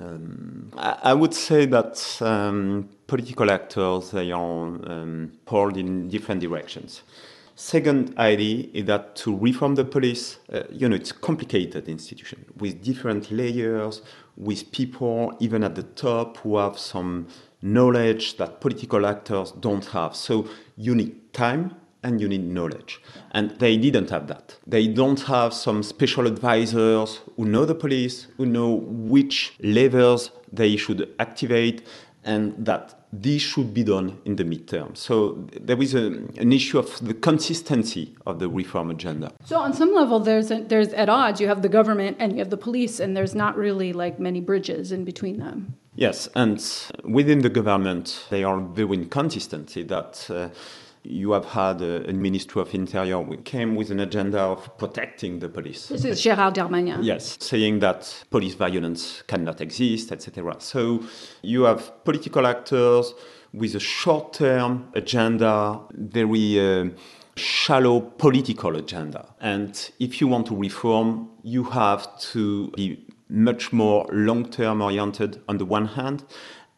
Um, 0.00 0.70
I, 0.76 0.98
I, 1.04 1.14
would 1.14 1.32
say 1.32 1.66
that 1.66 2.18
um, 2.20 2.88
political 3.06 3.48
actors 3.48 4.10
they 4.10 4.32
are 4.32 4.40
um, 4.40 5.32
pulled 5.46 5.76
in 5.76 6.08
different 6.08 6.40
directions. 6.40 7.02
Second 7.54 8.18
idea 8.18 8.66
is 8.72 8.86
that 8.86 9.14
to 9.14 9.36
reform 9.36 9.76
the 9.76 9.84
police, 9.84 10.38
uh, 10.52 10.64
you 10.70 10.88
know, 10.88 10.96
it's 10.96 11.12
complicated 11.12 11.88
institution 11.88 12.44
with 12.58 12.82
different 12.82 13.30
layers, 13.30 14.02
with 14.36 14.72
people 14.72 15.32
even 15.38 15.62
at 15.62 15.76
the 15.76 15.84
top 15.84 16.38
who 16.38 16.56
have 16.56 16.76
some 16.76 17.28
knowledge 17.62 18.36
that 18.38 18.60
political 18.60 19.06
actors 19.06 19.52
don't 19.52 19.86
have. 19.86 20.16
So 20.16 20.48
you 20.76 20.96
need 20.96 21.32
time 21.32 21.76
and 22.04 22.20
you 22.20 22.28
need 22.28 22.44
knowledge. 22.44 23.00
And 23.32 23.50
they 23.58 23.76
didn't 23.76 24.10
have 24.10 24.28
that. 24.28 24.56
They 24.66 24.86
don't 24.86 25.20
have 25.22 25.52
some 25.52 25.82
special 25.82 26.26
advisors 26.26 27.20
who 27.36 27.46
know 27.46 27.64
the 27.64 27.74
police, 27.74 28.28
who 28.36 28.46
know 28.46 28.74
which 29.14 29.54
levers 29.60 30.30
they 30.52 30.76
should 30.76 31.12
activate, 31.18 31.82
and 32.22 32.54
that 32.64 32.94
this 33.12 33.42
should 33.42 33.72
be 33.72 33.84
done 33.84 34.18
in 34.24 34.36
the 34.36 34.44
midterm. 34.44 34.96
So 34.96 35.46
there 35.60 35.80
is 35.80 35.94
a, 35.94 36.06
an 36.38 36.52
issue 36.52 36.78
of 36.78 36.98
the 37.00 37.14
consistency 37.14 38.14
of 38.26 38.38
the 38.38 38.48
reform 38.48 38.90
agenda. 38.90 39.32
So 39.44 39.58
on 39.58 39.72
some 39.72 39.94
level, 39.94 40.18
there's 40.20 40.50
a, 40.50 40.62
there's 40.62 40.88
at 40.88 41.08
odds. 41.08 41.40
You 41.40 41.48
have 41.48 41.62
the 41.62 41.68
government 41.68 42.16
and 42.20 42.32
you 42.32 42.38
have 42.38 42.50
the 42.50 42.56
police, 42.56 43.00
and 43.00 43.16
there's 43.16 43.34
not 43.34 43.56
really 43.56 43.92
like 43.92 44.18
many 44.18 44.40
bridges 44.40 44.90
in 44.92 45.04
between 45.04 45.38
them. 45.38 45.74
Yes, 45.96 46.28
and 46.34 46.60
within 47.04 47.40
the 47.40 47.50
government, 47.50 48.26
they 48.30 48.42
are 48.42 48.60
very 48.60 48.94
inconsistent. 48.94 49.74
That. 49.88 50.26
Uh, 50.28 50.48
you 51.04 51.32
have 51.32 51.44
had 51.44 51.82
a, 51.82 52.08
a, 52.08 52.12
Ministry 52.12 52.62
of 52.62 52.74
Interior 52.74 53.22
who 53.22 53.36
came 53.38 53.76
with 53.76 53.90
an 53.90 54.00
agenda 54.00 54.40
of 54.40 54.76
protecting 54.78 55.38
the 55.38 55.48
police. 55.48 55.88
This 55.88 56.04
is 56.04 56.20
Gérard 56.20 56.54
Darmanin. 56.54 56.98
Yes, 57.02 57.36
saying 57.40 57.80
that 57.80 58.24
police 58.30 58.54
violence 58.54 59.22
cannot 59.26 59.60
exist, 59.60 60.10
etc. 60.12 60.56
So 60.58 61.02
you 61.42 61.64
have 61.64 62.04
political 62.04 62.46
actors 62.46 63.12
with 63.52 63.74
a 63.74 63.80
short-term 63.80 64.88
agenda, 64.94 65.80
very 65.92 66.58
uh, 66.58 66.88
shallow 67.36 68.00
political 68.00 68.76
agenda. 68.76 69.26
And 69.40 69.90
if 70.00 70.20
you 70.20 70.28
want 70.28 70.46
to 70.46 70.56
reform, 70.56 71.28
you 71.42 71.64
have 71.64 72.18
to 72.32 72.70
be 72.70 73.06
much 73.28 73.72
more 73.72 74.06
long-term 74.10 74.80
oriented 74.80 75.42
on 75.48 75.58
the 75.58 75.64
one 75.64 75.86
hand 75.86 76.24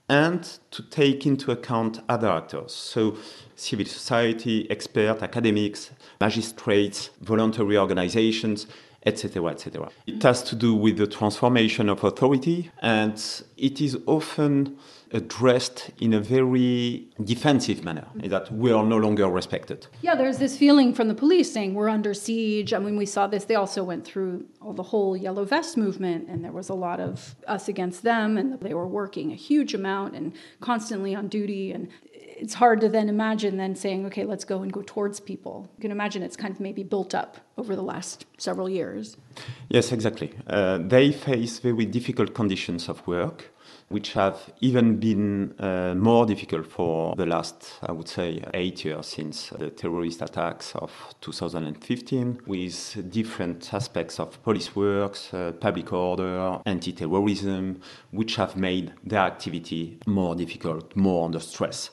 and 0.08 0.58
to 0.70 0.82
take 0.82 1.26
into 1.26 1.50
account 1.50 2.00
other 2.08 2.28
actors. 2.28 2.72
So, 2.72 3.16
civil 3.56 3.86
society, 3.86 4.70
experts, 4.70 5.22
academics, 5.22 5.90
magistrates, 6.20 7.10
voluntary 7.20 7.76
organizations, 7.76 8.66
etc., 9.04 9.46
etc. 9.46 9.88
It 10.06 10.22
has 10.22 10.42
to 10.44 10.56
do 10.56 10.74
with 10.74 10.96
the 10.98 11.06
transformation 11.06 11.88
of 11.88 12.04
authority, 12.04 12.70
and 12.80 13.22
it 13.56 13.80
is 13.80 13.96
often 14.06 14.76
addressed 15.12 15.90
in 16.00 16.12
a 16.12 16.20
very 16.20 17.06
defensive 17.22 17.84
manner, 17.84 18.06
that 18.16 18.50
we 18.50 18.72
are 18.72 18.84
no 18.84 18.96
longer 18.96 19.28
respected. 19.28 19.86
Yeah, 20.02 20.16
there's 20.16 20.38
this 20.38 20.58
feeling 20.58 20.92
from 20.92 21.06
the 21.06 21.14
police 21.14 21.52
saying 21.52 21.74
we're 21.74 21.88
under 21.88 22.12
siege. 22.12 22.74
I 22.74 22.80
mean, 22.80 22.96
we 22.96 23.06
saw 23.06 23.28
this. 23.28 23.44
They 23.44 23.54
also 23.54 23.84
went 23.84 24.04
through 24.04 24.44
all 24.60 24.72
the 24.72 24.82
whole 24.82 25.16
yellow 25.16 25.44
vest 25.44 25.76
movement, 25.76 26.28
and 26.28 26.44
there 26.44 26.50
was 26.50 26.68
a 26.68 26.74
lot 26.74 26.98
of 26.98 27.36
us 27.46 27.68
against 27.68 28.02
them, 28.02 28.36
and 28.36 28.58
they 28.60 28.74
were 28.74 28.88
working 28.88 29.30
a 29.30 29.36
huge 29.36 29.74
amount 29.74 30.16
and 30.16 30.32
constantly 30.60 31.14
on 31.14 31.28
duty. 31.28 31.70
And 31.70 31.88
it's 32.38 32.54
hard 32.54 32.80
to 32.82 32.88
then 32.88 33.08
imagine 33.08 33.56
then 33.56 33.74
saying, 33.74 34.06
okay, 34.06 34.24
let's 34.24 34.44
go 34.44 34.62
and 34.62 34.72
go 34.72 34.82
towards 34.82 35.20
people. 35.20 35.68
You 35.76 35.82
can 35.82 35.90
imagine 35.90 36.22
it's 36.22 36.36
kind 36.36 36.52
of 36.52 36.60
maybe 36.60 36.82
built 36.82 37.14
up 37.14 37.38
over 37.56 37.74
the 37.74 37.82
last 37.82 38.26
several 38.38 38.68
years. 38.68 39.16
Yes, 39.68 39.92
exactly. 39.92 40.32
Uh, 40.46 40.78
they 40.78 41.12
face 41.12 41.58
very 41.58 41.86
difficult 41.86 42.34
conditions 42.34 42.88
of 42.88 43.06
work 43.06 43.52
which 43.88 44.14
have 44.14 44.52
even 44.60 44.96
been 44.96 45.54
uh, 45.60 45.94
more 45.94 46.26
difficult 46.26 46.66
for 46.66 47.14
the 47.14 47.26
last, 47.26 47.74
I 47.82 47.92
would 47.92 48.08
say, 48.08 48.42
eight 48.52 48.84
years 48.84 49.06
since 49.06 49.50
the 49.50 49.70
terrorist 49.70 50.22
attacks 50.22 50.74
of 50.74 50.92
2015, 51.20 52.40
with 52.46 53.10
different 53.10 53.72
aspects 53.72 54.18
of 54.18 54.42
police 54.42 54.74
works, 54.74 55.32
uh, 55.32 55.52
public 55.60 55.92
order, 55.92 56.58
anti 56.66 56.92
terrorism, 56.92 57.80
which 58.10 58.36
have 58.36 58.56
made 58.56 58.92
their 59.04 59.20
activity 59.20 59.98
more 60.06 60.34
difficult, 60.34 60.96
more 60.96 61.24
under 61.26 61.40
stress. 61.40 61.90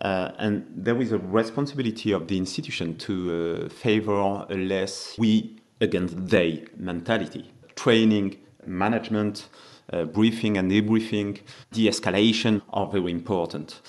Uh, 0.00 0.32
and 0.38 0.66
there 0.76 1.00
is 1.00 1.12
a 1.12 1.18
responsibility 1.18 2.12
of 2.12 2.28
the 2.28 2.36
institution 2.36 2.96
to 2.98 3.66
uh, 3.66 3.68
favor 3.68 4.12
a 4.48 4.54
less 4.54 5.16
we 5.18 5.56
against 5.80 6.28
they 6.28 6.64
mentality. 6.76 7.50
Training, 7.74 8.36
management, 8.66 9.48
uh, 9.92 10.04
briefing 10.04 10.56
and 10.58 10.70
debriefing, 10.70 11.40
de 11.72 11.88
escalation 11.88 12.60
are 12.70 12.86
very 12.86 13.10
important. 13.10 13.80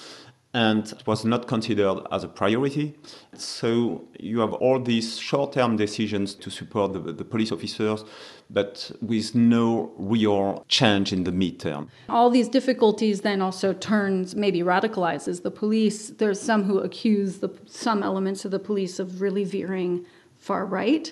And 0.53 0.91
it 0.91 1.05
was 1.05 1.23
not 1.25 1.47
considered 1.47 2.01
as 2.11 2.23
a 2.23 2.27
priority. 2.27 2.95
So 3.35 4.07
you 4.19 4.39
have 4.39 4.53
all 4.53 4.79
these 4.79 5.17
short 5.17 5.53
term 5.53 5.75
decisions 5.75 6.33
to 6.35 6.49
support 6.49 6.93
the, 6.93 6.99
the 6.99 7.25
police 7.25 7.51
officers, 7.51 8.05
but 8.49 8.91
with 9.01 9.35
no 9.35 9.91
real 9.97 10.65
change 10.67 11.13
in 11.13 11.25
the 11.25 11.31
midterm. 11.31 11.89
All 12.09 12.29
these 12.29 12.47
difficulties 12.47 13.21
then 13.21 13.41
also 13.41 13.73
turns, 13.73 14.35
maybe 14.35 14.61
radicalizes 14.61 15.43
the 15.43 15.51
police. 15.51 16.09
There's 16.09 16.39
some 16.39 16.63
who 16.63 16.79
accuse 16.79 17.39
the, 17.39 17.49
some 17.65 18.01
elements 18.01 18.45
of 18.45 18.51
the 18.51 18.59
police 18.59 18.99
of 18.99 19.21
really 19.21 19.43
veering 19.43 20.05
far 20.39 20.65
right. 20.65 21.11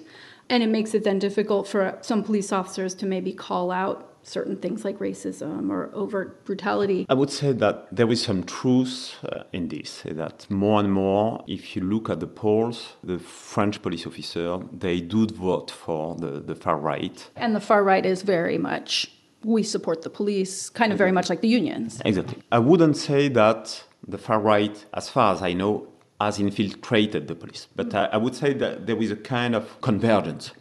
And 0.49 0.63
it 0.63 0.69
makes 0.69 0.93
it 0.93 1.03
then 1.03 1.19
difficult 1.19 1.67
for 1.67 1.97
some 2.01 2.23
police 2.23 2.51
officers 2.51 2.93
to 2.95 3.05
maybe 3.05 3.33
call 3.33 3.71
out 3.71 4.14
certain 4.25 4.57
things 4.57 4.83
like 4.83 4.99
racism 4.99 5.69
or 5.69 5.89
overt 5.93 6.43
brutality. 6.45 7.05
I 7.09 7.13
would 7.13 7.29
say 7.29 7.53
that 7.53 7.87
there 7.95 8.11
is 8.11 8.21
some 8.21 8.43
truth 8.43 9.15
uh, 9.23 9.43
in 9.53 9.67
this, 9.69 10.03
that 10.05 10.49
more 10.49 10.79
and 10.79 10.91
more, 10.91 11.43
if 11.47 11.75
you 11.75 11.83
look 11.83 12.09
at 12.09 12.19
the 12.19 12.27
polls, 12.27 12.93
the 13.03 13.19
French 13.19 13.81
police 13.81 14.05
officers, 14.07 14.61
they 14.73 15.01
do 15.01 15.27
vote 15.27 15.71
for 15.71 16.15
the, 16.15 16.39
the 16.39 16.55
far 16.55 16.77
right. 16.77 17.29
And 17.35 17.55
the 17.55 17.61
far 17.61 17.83
right 17.83 18.05
is 18.05 18.23
very 18.23 18.57
much, 18.57 19.11
we 19.43 19.63
support 19.63 20.01
the 20.01 20.09
police, 20.09 20.69
kind 20.69 20.91
of 20.91 20.97
very 20.97 21.11
much 21.11 21.29
like 21.29 21.41
the 21.41 21.47
unions. 21.47 22.01
Exactly. 22.03 22.41
I 22.51 22.59
wouldn't 22.59 22.97
say 22.97 23.29
that 23.29 23.83
the 24.07 24.17
far 24.17 24.39
right, 24.39 24.85
as 24.93 25.09
far 25.09 25.33
as 25.33 25.41
I 25.41 25.53
know, 25.53 25.87
has 26.19 26.39
infiltrated 26.39 27.27
the 27.27 27.35
police, 27.35 27.67
but 27.75 27.93
I, 27.93 28.05
I 28.05 28.17
would 28.17 28.35
say 28.35 28.53
that 28.53 28.87
there 28.87 29.01
is 29.01 29.11
a 29.11 29.17
kind 29.17 29.53
of 29.53 29.81
convergence 29.81 30.51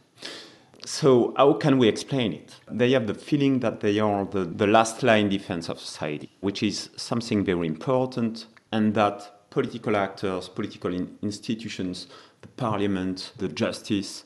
so, 0.87 1.33
how 1.37 1.55
can 1.55 1.79
we 1.79 1.89
explain 1.89 2.35
it? 2.35 2.57
They 2.71 2.93
have 2.93 3.07
the 3.07 3.15
feeling 3.15 3.61
that 3.61 3.81
they 3.81 3.99
are 4.01 4.27
the, 4.27 4.45
the 4.45 4.67
last 4.67 5.03
line 5.03 5.31
defense 5.31 5.71
of 5.71 5.81
society, 5.81 6.31
which 6.41 6.63
is 6.63 6.91
something 6.97 7.43
very 7.43 7.67
important, 7.67 8.47
and 8.71 8.95
that 8.95 9.49
political 9.51 9.97
actors, 9.97 10.49
political 10.49 10.93
in- 10.93 11.17
institutions, 11.23 12.07
the 12.43 12.49
parliament, 12.49 13.33
the 13.39 13.49
justice, 13.49 14.25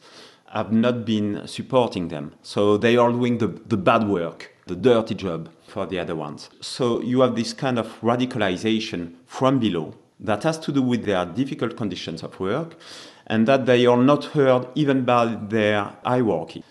have 0.53 0.73
not 0.73 1.05
been 1.05 1.47
supporting 1.47 2.09
them. 2.09 2.35
So, 2.43 2.77
they 2.77 2.97
are 2.97 3.13
doing 3.13 3.39
the, 3.39 3.49
the 3.49 3.77
bad 3.77 4.09
work, 4.09 4.53
the 4.67 4.75
dirty 4.75 5.15
job 5.15 5.51
for 5.67 5.87
the 5.87 6.01
other 6.01 6.17
ones. 6.17 6.51
So, 6.61 7.01
you 7.03 7.21
have 7.21 7.37
this 7.37 7.53
kind 7.53 7.79
of 7.79 8.01
radicalization 8.01 9.15
from 9.27 9.61
below 9.61 9.95
that 10.21 10.43
has 10.43 10.59
to 10.59 10.73
do 10.73 10.83
with 10.83 11.05
their 11.05 11.25
difficult 11.25 11.77
conditions 11.77 12.25
of 12.25 12.41
work 12.41 12.77
and 13.29 13.47
that 13.47 13.67
they 13.67 13.87
are 13.87 14.03
not 14.03 14.25
heard 14.25 14.67
even 14.75 15.05
by 15.05 15.37
their 15.49 15.93
hierarchy. 16.05 16.65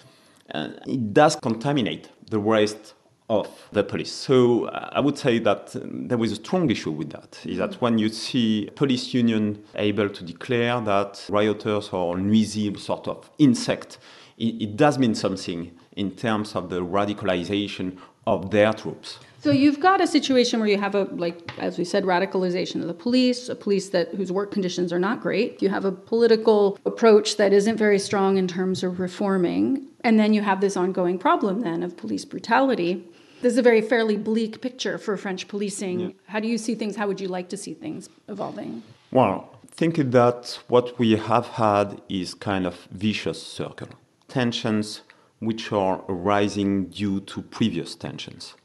Uh, 0.53 0.69
it 0.85 1.13
does 1.13 1.35
contaminate 1.35 2.09
the 2.29 2.39
rest 2.39 2.93
of 3.29 3.47
the 3.73 3.83
police. 3.83 4.11
So 4.11 4.65
uh, 4.65 4.89
I 4.93 4.99
would 4.99 5.17
say 5.17 5.39
that 5.39 5.75
there 5.83 6.23
is 6.23 6.31
a 6.31 6.35
strong 6.35 6.69
issue 6.69 6.91
with 6.91 7.09
that. 7.11 7.39
Is 7.45 7.57
that 7.57 7.75
when 7.81 7.97
you 7.97 8.09
see 8.09 8.69
police 8.75 9.13
union 9.13 9.63
able 9.75 10.09
to 10.09 10.23
declare 10.23 10.79
that 10.81 11.25
rioters 11.29 11.89
are 11.89 12.15
nuisible 12.15 12.79
sort 12.79 13.07
of 13.07 13.29
insect, 13.37 13.97
it, 14.37 14.61
it 14.61 14.77
does 14.77 14.97
mean 14.97 15.13
something 15.13 15.71
in 15.95 16.11
terms 16.11 16.55
of 16.55 16.69
the 16.69 16.81
radicalization 16.81 17.97
of 18.25 18.51
their 18.51 18.71
troops. 18.71 19.19
So 19.47 19.53
you've 19.53 19.79
got 19.79 20.01
a 20.01 20.07
situation 20.07 20.59
where 20.59 20.67
you 20.67 20.77
have 20.77 20.93
a 20.93 21.05
like 21.05 21.57
as 21.57 21.77
we 21.77 21.85
said 21.85 22.03
radicalization 22.03 22.81
of 22.81 22.87
the 22.87 22.93
police, 22.93 23.47
a 23.47 23.55
police 23.55 23.87
that 23.91 24.13
whose 24.13 24.29
work 24.29 24.51
conditions 24.51 24.91
are 24.91 24.99
not 24.99 25.21
great. 25.21 25.61
You 25.61 25.69
have 25.69 25.85
a 25.85 25.91
political 25.93 26.77
approach 26.85 27.37
that 27.37 27.53
isn't 27.53 27.77
very 27.77 27.97
strong 27.97 28.35
in 28.35 28.45
terms 28.45 28.83
of 28.83 28.99
reforming, 28.99 29.87
and 30.01 30.19
then 30.19 30.33
you 30.33 30.41
have 30.41 30.59
this 30.59 30.75
ongoing 30.75 31.17
problem 31.17 31.61
then 31.61 31.81
of 31.81 31.95
police 31.95 32.25
brutality. 32.25 33.07
This 33.41 33.53
is 33.53 33.57
a 33.57 33.61
very 33.61 33.81
fairly 33.81 34.17
bleak 34.17 34.59
picture 34.59 34.97
for 34.97 35.15
French 35.15 35.47
policing. 35.47 35.99
Yeah. 36.01 36.09
How 36.25 36.41
do 36.41 36.49
you 36.49 36.57
see 36.57 36.75
things? 36.75 36.97
How 36.97 37.07
would 37.07 37.21
you 37.21 37.29
like 37.29 37.47
to 37.47 37.55
see 37.55 37.73
things 37.73 38.09
evolving? 38.27 38.83
Well, 39.11 39.57
think 39.71 39.95
that 39.95 40.59
what 40.67 40.99
we 40.99 41.15
have 41.15 41.47
had 41.47 42.01
is 42.09 42.33
kind 42.33 42.67
of 42.67 42.75
vicious 42.91 43.41
circle. 43.41 43.87
Tensions 44.27 45.03
which 45.39 45.71
are 45.71 46.03
arising 46.09 46.87
due 46.87 47.21
to 47.21 47.43
previous 47.43 47.95
tensions. 47.95 48.55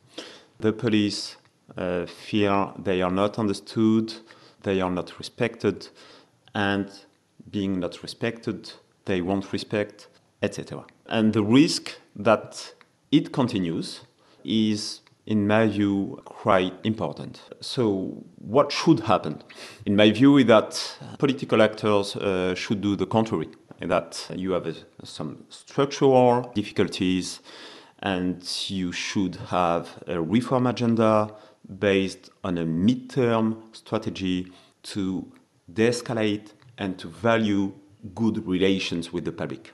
The 0.63 0.73
police 0.73 1.37
uh, 1.77 2.07
feel 2.07 2.73
they 2.79 3.03
are 3.03 3.11
not 3.11 3.37
understood, 3.37 4.15
they 4.63 4.81
are 4.81 4.93
not 4.93 5.19
respected, 5.19 5.89
and 6.55 6.89
being 7.51 7.81
not 7.81 8.01
respected, 8.01 8.71
they 9.05 9.23
won't 9.23 9.53
respect, 9.53 10.07
etc. 10.41 10.85
And 11.07 11.33
the 11.33 11.43
risk 11.43 11.99
that 12.15 12.75
it 13.11 13.33
continues 13.33 14.03
is, 14.45 15.01
in 15.27 15.49
my 15.49 15.67
view, 15.67 16.21
quite 16.25 16.75
important. 16.85 17.43
So, 17.61 18.23
what 18.39 18.71
should 18.71 19.01
happen? 19.01 19.43
In 19.85 19.97
my 19.97 20.13
view, 20.13 20.37
is 20.37 20.47
that 20.47 20.97
political 21.19 21.61
actors 21.61 22.15
uh, 22.15 22.55
should 22.55 22.81
do 22.81 22.95
the 22.95 23.07
contrary 23.07 23.49
that 23.81 24.31
you 24.37 24.53
have 24.53 24.69
a, 24.69 24.75
some 25.05 25.43
structural 25.49 26.53
difficulties 26.55 27.41
and 28.03 28.69
you 28.69 28.93
should 28.93 29.37
have 29.37 30.03
a 30.07 30.21
reform 30.21 30.67
agenda 30.67 31.33
based 31.79 32.31
on 32.43 32.59
a 32.59 32.65
midterm 32.65 33.57
strategy 33.73 34.53
to 34.83 35.33
de 35.73 35.89
escalate 35.89 36.53
and 36.77 36.99
to 36.99 37.09
value 37.09 37.73
good 38.15 38.45
relations 38.47 39.13
with 39.13 39.25
the 39.25 39.33
public. 39.33 39.73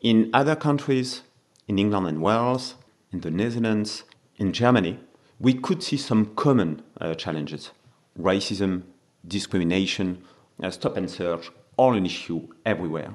In 0.00 0.30
other 0.32 0.56
countries, 0.56 1.22
in 1.68 1.78
England 1.78 2.08
and 2.08 2.20
Wales, 2.20 2.74
in 3.12 3.20
the 3.20 3.30
Netherlands, 3.30 4.02
in 4.36 4.52
Germany, 4.52 4.98
we 5.38 5.54
could 5.54 5.82
see 5.82 5.96
some 5.96 6.34
common 6.34 6.82
uh, 7.00 7.14
challenges 7.14 7.70
racism, 8.18 8.82
discrimination, 9.26 10.22
uh, 10.62 10.70
stop 10.70 10.96
and 10.98 11.10
search, 11.10 11.50
all 11.78 11.94
an 11.94 12.04
issue 12.04 12.46
everywhere. 12.66 13.14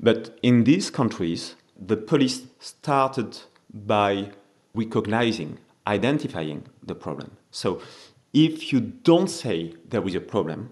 But 0.00 0.36
in 0.42 0.64
these 0.64 0.90
countries, 0.90 1.54
the 1.78 1.96
police 1.96 2.42
started 2.58 3.38
by 3.72 4.30
recognizing, 4.74 5.58
identifying 5.86 6.64
the 6.82 6.94
problem. 6.94 7.30
So 7.50 7.80
if 8.32 8.72
you 8.72 8.80
don't 8.80 9.28
say 9.28 9.74
there 9.88 10.06
is 10.06 10.14
a 10.14 10.20
problem, 10.20 10.70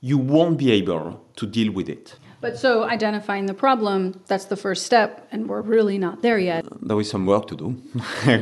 you 0.00 0.18
won't 0.18 0.58
be 0.58 0.70
able 0.70 1.24
to 1.36 1.46
deal 1.46 1.72
with 1.72 1.88
it. 1.88 2.16
But 2.44 2.58
so 2.58 2.84
identifying 2.84 3.46
the 3.46 3.54
problem, 3.54 4.20
that's 4.26 4.44
the 4.44 4.56
first 4.56 4.84
step, 4.84 5.26
and 5.32 5.48
we're 5.48 5.62
really 5.62 5.96
not 5.96 6.20
there 6.20 6.38
yet. 6.38 6.66
There 6.82 7.00
is 7.00 7.08
some 7.08 7.24
work 7.24 7.46
to 7.46 7.56
do, 7.56 7.82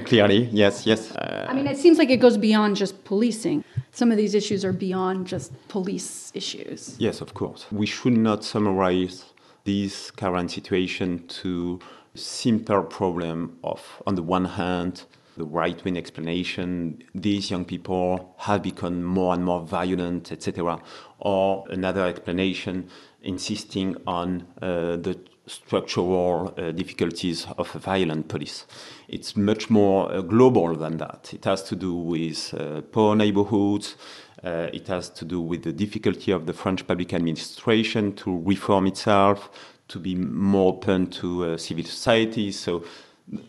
clearly. 0.07 0.49
Yes, 0.51 0.85
yes. 0.85 1.13
Uh, 1.13 1.47
I 1.49 1.55
mean, 1.55 1.69
it 1.69 1.79
seems 1.79 1.99
like 1.99 2.11
it 2.11 2.17
goes 2.17 2.37
beyond 2.37 2.75
just 2.75 3.05
policing. 3.05 3.63
Some 3.93 4.11
of 4.11 4.17
these 4.17 4.35
issues 4.35 4.65
are 4.65 4.73
beyond 4.73 5.29
just 5.29 5.53
police 5.69 6.33
issues. 6.35 6.97
Yes, 6.99 7.21
of 7.21 7.35
course. 7.35 7.67
We 7.71 7.87
should 7.87 8.19
not 8.19 8.43
summarize 8.43 9.25
this 9.63 10.11
current 10.11 10.51
situation 10.51 11.25
to 11.43 11.79
simple 12.15 12.83
problem 12.83 13.59
of, 13.65 14.03
on 14.07 14.15
the 14.15 14.23
one 14.23 14.45
hand, 14.45 15.05
the 15.37 15.45
right 15.45 15.83
wing 15.85 15.97
explanation, 15.97 17.03
these 17.15 17.51
young 17.51 17.65
people 17.65 18.35
have 18.39 18.63
become 18.63 19.03
more 19.03 19.35
and 19.35 19.45
more 19.45 19.61
violent, 19.61 20.31
etc. 20.31 20.81
Or 21.21 21.65
another 21.71 22.07
explanation 22.07 22.89
insisting 23.23 23.97
on 24.07 24.47
uh, 24.61 24.97
the 24.97 25.19
structural 25.47 26.55
uh, 26.57 26.71
difficulties 26.73 27.47
of 27.59 27.75
a 27.75 27.79
violent 27.79 28.29
police. 28.29 28.67
It's 29.09 29.37
much 29.37 29.71
more 29.71 30.13
uh, 30.13 30.21
global 30.21 30.77
than 30.77 30.99
that. 30.99 31.31
It 31.33 31.45
has 31.45 31.63
to 31.65 31.77
do 31.77 31.95
with 31.95 32.55
uh, 32.55 32.83
poor 32.93 33.17
neighborhoods. 33.17 33.97
Uh, 34.45 34.69
it 34.73 34.89
has 34.89 35.09
to 35.11 35.25
do 35.25 35.41
with 35.41 35.63
the 35.63 35.73
difficulty 35.73 36.33
of 36.33 36.47
the 36.47 36.53
French 36.53 36.87
public 36.87 37.13
administration 37.15 38.13
to 38.15 38.43
reform 38.45 38.87
itself, 38.87 39.51
to 39.89 39.99
be 39.99 40.15
more 40.15 40.73
open 40.75 41.09
to 41.09 41.45
uh, 41.45 41.57
civil 41.57 41.85
society. 41.85 42.53
So 42.53 42.85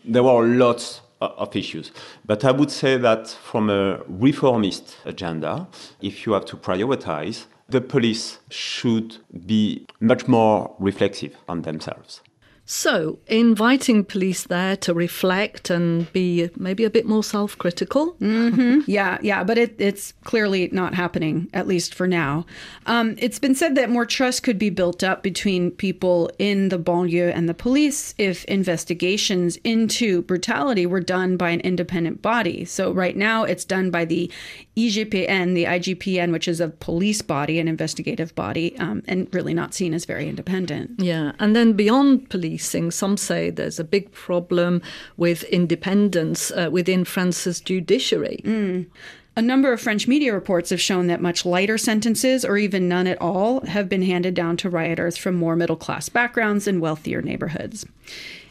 there 0.06 0.24
were 0.24 0.46
lots 0.46 1.02
of 1.22 1.56
issues. 1.56 1.92
But 2.26 2.44
I 2.44 2.52
would 2.52 2.72
say 2.72 2.98
that 2.98 3.28
from 3.28 3.70
a 3.70 4.02
reformist 4.08 4.98
agenda, 5.06 5.68
if 6.02 6.26
you 6.26 6.34
have 6.34 6.46
to 6.46 6.58
prioritize, 6.58 7.46
the 7.70 7.82
police 7.82 8.40
should 8.50 9.18
be 9.46 9.86
much 10.00 10.28
more 10.28 10.76
reflexive 10.80 11.36
on 11.48 11.62
themselves. 11.62 12.22
So, 12.66 13.20
inviting 13.28 14.06
police 14.06 14.46
there 14.46 14.78
to 14.78 14.94
reflect 14.94 15.70
and 15.70 16.12
be 16.14 16.50
maybe 16.56 16.86
a 16.86 16.90
bit 16.90 17.06
more 17.06 17.24
self 17.24 17.58
critical. 17.58 18.14
Mm-hmm. 18.22 18.82
Yeah, 18.88 19.18
yeah, 19.22 19.44
but 19.44 19.58
it, 19.58 19.76
it's 19.80 20.14
clearly 20.24 20.70
not 20.72 20.94
happening, 20.94 21.50
at 21.54 21.68
least 21.68 21.94
for 21.94 22.08
now. 22.08 22.46
Um, 22.86 23.16
it's 23.18 23.38
been 23.38 23.54
said 23.54 23.76
that 23.76 23.90
more 23.90 24.06
trust 24.06 24.44
could 24.44 24.58
be 24.58 24.70
built 24.70 25.04
up 25.04 25.24
between 25.24 25.72
people 25.72 26.32
in 26.40 26.70
the 26.70 26.80
banlieue 26.80 27.34
and 27.36 27.50
the 27.50 27.54
police 27.54 28.16
if 28.18 28.46
investigations 28.46 29.58
into 29.66 30.22
brutality 30.22 30.86
were 30.86 31.02
done 31.02 31.36
by 31.36 31.50
an 31.50 31.60
independent 31.62 32.22
body. 32.22 32.64
So, 32.64 32.94
right 32.94 33.18
now, 33.18 33.44
it's 33.44 33.66
done 33.66 33.92
by 33.92 34.06
the 34.06 34.32
IGPN, 34.76 35.54
the 35.54 35.66
IGPN, 35.66 36.32
which 36.32 36.48
is 36.48 36.60
a 36.60 36.70
police 36.70 37.22
body, 37.22 37.60
an 37.60 37.68
investigative 37.68 38.34
body, 38.34 38.78
um, 38.80 39.04
and 39.08 39.28
really 39.34 39.54
not 39.54 39.74
seen 39.74 39.94
as 39.94 40.06
very 40.06 40.28
independent. 40.28 41.00
Yeah, 41.00 41.34
and 41.40 41.56
then 41.56 41.74
beyond 41.74 42.30
policing. 42.30 42.92
Some 42.92 43.18
say 43.18 43.52
there's 43.52 43.80
a 43.80 43.84
big 43.84 44.12
problem 44.12 44.82
with 45.16 45.44
independence 45.44 46.52
uh, 46.52 46.70
within 46.72 47.06
France's 47.06 47.62
judiciary. 47.62 48.42
Mm. 48.44 48.88
A 49.36 49.42
number 49.42 49.74
of 49.74 49.82
French 49.82 50.08
media 50.08 50.34
reports 50.34 50.70
have 50.70 50.82
shown 50.82 51.08
that 51.08 51.22
much 51.22 51.46
lighter 51.46 51.78
sentences, 51.78 52.46
or 52.46 52.58
even 52.58 52.88
none 52.88 53.08
at 53.08 53.20
all, 53.20 53.66
have 53.66 53.90
been 53.90 54.04
handed 54.04 54.34
down 54.34 54.58
to 54.58 54.70
rioters 54.70 55.18
from 55.18 55.36
more 55.36 55.56
middle 55.56 55.76
class 55.76 56.10
backgrounds 56.10 56.68
and 56.68 56.82
wealthier 56.82 57.22
neighborhoods. 57.22 57.86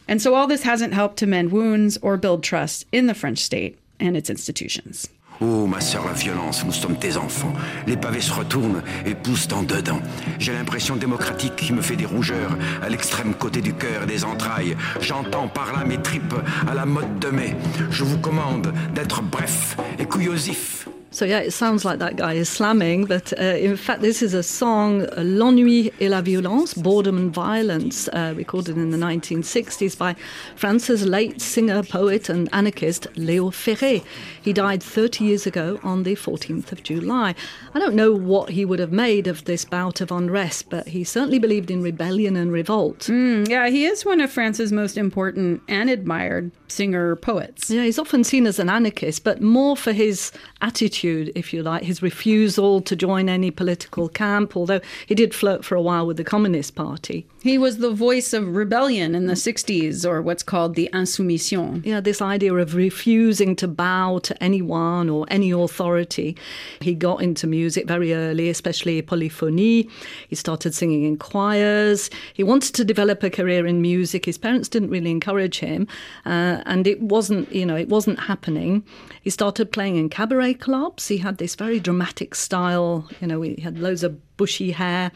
And 0.09 0.21
so 0.21 0.35
all 0.35 0.49
this 0.49 0.63
hasn't 0.63 0.95
helped 0.95 1.19
to 1.19 1.27
mend 1.27 1.53
wounds 1.53 1.99
or 1.99 2.17
build 2.17 2.43
trust 2.43 2.87
in 2.91 3.07
the 3.07 3.15
French 3.15 3.39
state 3.39 3.79
and 4.01 4.17
its 4.17 4.29
institutions. 4.29 5.09
Oh, 5.45 5.67
ma 5.67 5.81
sœur, 5.81 6.05
la 6.05 6.13
violence, 6.13 6.65
nous 6.65 6.73
sommes 6.73 6.95
tes 6.97 7.17
enfants. 7.17 7.53
Les 7.89 7.97
pavés 7.97 8.21
se 8.21 8.33
retournent 8.33 8.81
et 9.05 9.17
poussent 9.17 9.49
en 9.53 9.65
dedans. 9.65 10.01
J'ai 10.39 10.53
l'impression 10.53 10.95
démocratique 10.95 11.57
qui 11.57 11.73
me 11.73 11.83
fait 11.83 11.97
des 11.97 12.07
rougeurs 12.07 12.57
à 12.81 12.89
l'extrême 12.89 13.35
côté 13.35 13.61
du 13.61 13.75
cœur 13.75 14.05
et 14.05 14.07
des 14.07 14.25
entrailles. 14.25 14.77
J'entends 15.01 15.49
par 15.49 15.73
là 15.73 15.85
mes 15.85 16.01
tripes 16.01 16.35
à 16.69 16.75
la 16.75 16.87
mode 16.87 17.19
de 17.19 17.29
mai. 17.29 17.57
Je 17.91 18.05
vous 18.05 18.19
commande 18.19 18.73
d'être 18.95 19.21
bref 19.21 19.77
et 19.99 20.05
couillosif. 20.05 20.87
So 21.13 21.27
yeah, 21.27 21.41
it 21.41 21.51
sounds 21.51 21.85
like 21.85 21.99
that 21.99 22.17
guy 22.17 22.33
is 22.33 22.49
slamming, 22.49 23.05
but 23.05 23.39
uh, 23.39 23.43
in 23.43 23.77
fact, 23.77 24.01
this 24.01 24.23
is 24.23 24.33
a 24.33 24.43
song, 24.43 25.03
uh, 25.03 25.23
"L'ennui 25.23 25.93
et 26.01 26.09
la 26.09 26.23
violence," 26.23 26.73
boredom 26.73 27.19
and 27.19 27.31
violence, 27.31 28.09
uh, 28.09 28.33
recorded 28.35 28.79
in 28.79 28.93
the 28.93 28.97
1960s 28.97 29.95
by 29.95 30.17
France's 30.57 31.05
late 31.05 31.43
singer, 31.43 31.83
poet, 31.83 32.31
and 32.31 32.49
anarchist 32.51 33.09
Léo 33.15 33.51
Ferré. 33.51 34.03
He 34.41 34.55
died 34.55 34.83
30 34.83 35.25
years 35.25 35.47
ago 35.47 35.79
on 35.83 36.05
the 36.05 36.17
14th 36.17 36.73
of 36.73 36.83
July. 36.83 37.35
I 37.75 37.79
don't 37.79 37.95
know 37.95 38.13
what 38.13 38.49
he 38.49 38.65
would 38.65 38.79
have 38.79 38.91
made 38.91 39.27
of 39.27 39.45
this 39.45 39.67
bout 39.67 40.01
of 40.01 40.11
unrest, 40.11 40.71
but 40.71 40.89
he 40.89 41.05
certainly 41.05 41.39
believed 41.39 41.71
in 41.71 41.83
rebellion 41.83 42.37
and 42.37 42.51
revolt. 42.51 43.01
Mm, 43.01 43.51
yeah, 43.51 43.69
he 43.69 43.85
is 43.85 44.07
one 44.07 44.23
of 44.23 44.33
France's 44.33 44.73
most 44.73 44.97
important 44.97 45.61
and 45.69 45.91
admired 45.91 46.53
singer 46.73 47.15
poets. 47.17 47.71
Yeah, 47.71 47.85
he's 47.85 47.99
often 47.99 48.25
seen 48.25 48.47
as 48.47 48.59
an 48.59 48.69
anarchist, 48.69 49.25
but 49.25 49.41
more 49.41 49.77
for 49.77 49.93
his 49.93 50.33
attitude, 50.61 51.31
if 51.35 51.53
you 51.53 51.63
like, 51.63 51.83
his 51.83 52.03
refusal 52.03 52.81
to 52.81 52.97
join 52.97 53.29
any 53.29 53.51
political 53.51 54.09
camp, 54.09 54.57
although 54.57 54.81
he 55.07 55.15
did 55.15 55.35
flirt 55.35 55.65
for 55.65 55.75
a 55.75 55.83
while 55.83 56.07
with 56.07 56.17
the 56.17 56.25
Communist 56.25 56.75
Party. 56.75 57.27
He 57.43 57.59
was 57.59 57.79
the 57.79 57.91
voice 57.91 58.33
of 58.33 58.55
rebellion 58.55 59.15
in 59.15 59.27
the 59.27 59.35
60s, 59.35 60.09
or 60.09 60.23
what's 60.23 60.45
called 60.45 60.75
the 60.77 60.89
insoumission. 60.93 61.83
Yeah, 61.85 62.01
this 62.01 62.23
idea 62.23 62.55
of 62.55 62.75
refusing 62.75 63.57
to 63.57 63.69
bow 63.69 64.21
to 64.21 64.43
anyone 64.43 65.11
or 65.11 65.27
any 65.29 65.51
authority. 65.51 66.37
He 66.81 66.95
got 66.95 67.21
into 67.21 67.47
music 67.47 67.87
very 67.89 68.15
early, 68.15 68.49
especially 68.49 69.03
polyphony. 69.03 69.89
He 70.29 70.37
started 70.37 70.75
singing 70.75 71.03
in 71.05 71.17
choirs. 71.17 72.11
He 72.33 72.45
wanted 72.45 72.75
to 72.77 72.85
develop 72.85 73.23
a 73.23 73.31
career 73.31 73.67
in 73.67 73.83
music. 73.83 74.25
His 74.25 74.39
parents 74.39 74.69
didn't 74.69 74.91
really 74.91 75.11
encourage 75.11 75.59
him. 75.59 75.89
Uh, 76.25 76.62
and 76.67 76.87
it 76.87 77.01
wasn't, 77.01 77.53
you 77.53 77.67
know, 77.67 77.77
it 77.77 77.89
wasn't 77.89 78.21
happening. 78.21 78.85
He 79.23 79.31
started 79.31 79.73
playing 79.73 79.97
in 79.97 80.09
cabaret 80.09 80.55
clubs. 80.55 81.09
He 81.09 81.19
had 81.19 81.39
this 81.39 81.55
very 81.55 81.81
dramatic 81.81 82.35
style, 82.35 83.09
you 83.21 83.27
know, 83.27 83.43
he 83.43 83.61
had 83.61 83.79
loads 83.79 84.03
of 84.03 84.19
bushy 84.37 84.73
hair, 84.73 85.13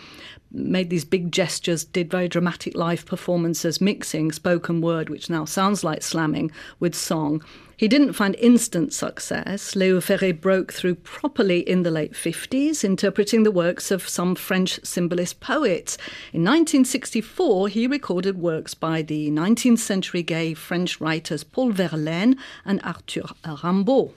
made 0.53 0.91
these 0.91 1.05
big 1.05 1.33
gestures, 1.33 1.85
did 1.85 2.11
very 2.11 2.29
dramatic 2.29 2.77
live 2.77 3.05
performances, 3.07 3.81
mixing 3.81 4.33
spoken 4.33 4.81
word, 4.81 5.09
which 5.09 5.29
now 5.29 5.45
sounds 5.45 5.83
like 5.83 6.03
slamming, 6.03 6.51
with 6.81 6.95
song. 6.95 7.43
He 7.77 7.89
didn't 7.89 8.15
find 8.15 8.35
instant 8.37 8.95
success. 8.95 9.75
Léo 9.75 9.99
Ferré 9.99 10.39
broke 10.39 10.73
through 10.73 10.95
properly 10.97 11.61
in 11.61 11.83
the 11.83 11.91
late 11.91 12.13
50s, 12.13 12.83
interpreting 12.83 13.43
the 13.43 13.51
works 13.51 13.91
of 13.91 14.09
some 14.09 14.35
French 14.35 14.81
symbolist 14.83 15.41
poets. 15.41 15.99
In 16.33 16.43
1964, 16.43 17.69
he 17.69 17.87
recorded 17.87 18.39
works 18.39 18.73
by 18.73 19.03
the 19.03 19.31
19th 19.31 19.81
century 19.81 20.23
gay 20.23 20.55
French 20.55 21.01
writers 21.03 21.45
Paul 21.45 21.73
Verlaine 21.73 22.37
and 22.65 22.81
Arthur 22.83 23.23
Rimbaud. 23.45 24.13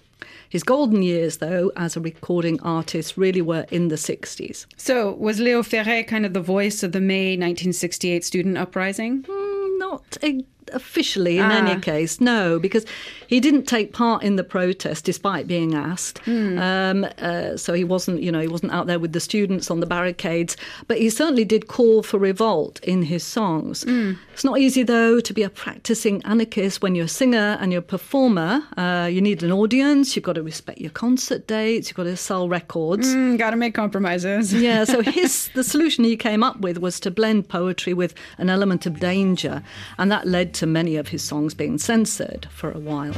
His 0.47 0.63
golden 0.63 1.03
years, 1.03 1.37
though, 1.37 1.71
as 1.75 1.95
a 1.95 2.01
recording 2.01 2.59
artist, 2.61 3.17
really 3.17 3.41
were 3.41 3.65
in 3.71 3.89
the 3.89 3.95
60s. 3.95 4.65
So, 4.77 5.13
was 5.13 5.39
Leo 5.39 5.61
Ferré 5.61 6.07
kind 6.07 6.25
of 6.25 6.33
the 6.33 6.41
voice 6.41 6.81
of 6.81 6.91
the 6.91 7.01
May 7.01 7.31
1968 7.31 8.23
student 8.23 8.57
uprising? 8.57 9.23
Mm, 9.23 9.79
not 9.79 10.17
a 10.23 10.43
officially 10.73 11.37
in 11.37 11.45
ah. 11.45 11.57
any 11.57 11.79
case, 11.79 12.19
no, 12.21 12.59
because 12.59 12.85
he 13.27 13.39
didn't 13.39 13.65
take 13.65 13.93
part 13.93 14.23
in 14.23 14.35
the 14.35 14.43
protest 14.43 15.05
despite 15.05 15.47
being 15.47 15.75
asked. 15.75 16.21
Mm. 16.23 16.59
Um, 16.59 17.07
uh, 17.19 17.57
so 17.57 17.73
he 17.73 17.83
wasn't, 17.83 18.21
you 18.21 18.31
know, 18.31 18.39
he 18.39 18.47
wasn't 18.47 18.71
out 18.71 18.87
there 18.87 18.99
with 18.99 19.13
the 19.13 19.19
students 19.19 19.69
on 19.69 19.79
the 19.79 19.85
barricades, 19.85 20.57
but 20.87 20.97
he 20.97 21.09
certainly 21.09 21.45
did 21.45 21.67
call 21.67 22.03
for 22.03 22.17
revolt 22.17 22.79
in 22.83 23.03
his 23.03 23.23
songs. 23.23 23.83
Mm. 23.85 24.17
It's 24.33 24.43
not 24.43 24.59
easy 24.59 24.83
though 24.83 25.19
to 25.19 25.33
be 25.33 25.43
a 25.43 25.49
practicing 25.49 26.23
anarchist 26.23 26.81
when 26.81 26.95
you're 26.95 27.05
a 27.05 27.09
singer 27.09 27.57
and 27.59 27.71
you're 27.71 27.79
a 27.79 27.83
performer. 27.83 28.63
Uh, 28.77 29.09
you 29.11 29.21
need 29.21 29.43
an 29.43 29.51
audience. 29.51 30.15
You've 30.15 30.23
got 30.23 30.33
to 30.33 30.43
respect 30.43 30.79
your 30.79 30.91
concert 30.91 31.45
dates. 31.45 31.89
You've 31.89 31.97
got 31.97 32.03
to 32.03 32.17
sell 32.17 32.49
records. 32.49 33.07
Mm, 33.07 33.37
got 33.37 33.51
to 33.51 33.57
make 33.57 33.73
compromises. 33.73 34.53
yeah. 34.67 34.85
So 34.85 35.01
his 35.19 35.49
the 35.53 35.63
solution 35.63 36.03
he 36.03 36.15
came 36.15 36.43
up 36.43 36.61
with 36.61 36.77
was 36.77 36.99
to 37.01 37.11
blend 37.11 37.49
poetry 37.49 37.93
with 37.93 38.13
an 38.37 38.49
element 38.49 38.85
of 38.85 38.99
danger, 38.99 39.61
and 39.97 40.11
that 40.11 40.27
led 40.27 40.53
to 40.59 40.65
many 40.65 40.97
of 40.97 41.07
his 41.07 41.23
songs 41.23 41.53
being 41.53 41.77
censored 41.77 42.47
for 42.51 42.71
a 42.71 42.79
while. 42.79 43.15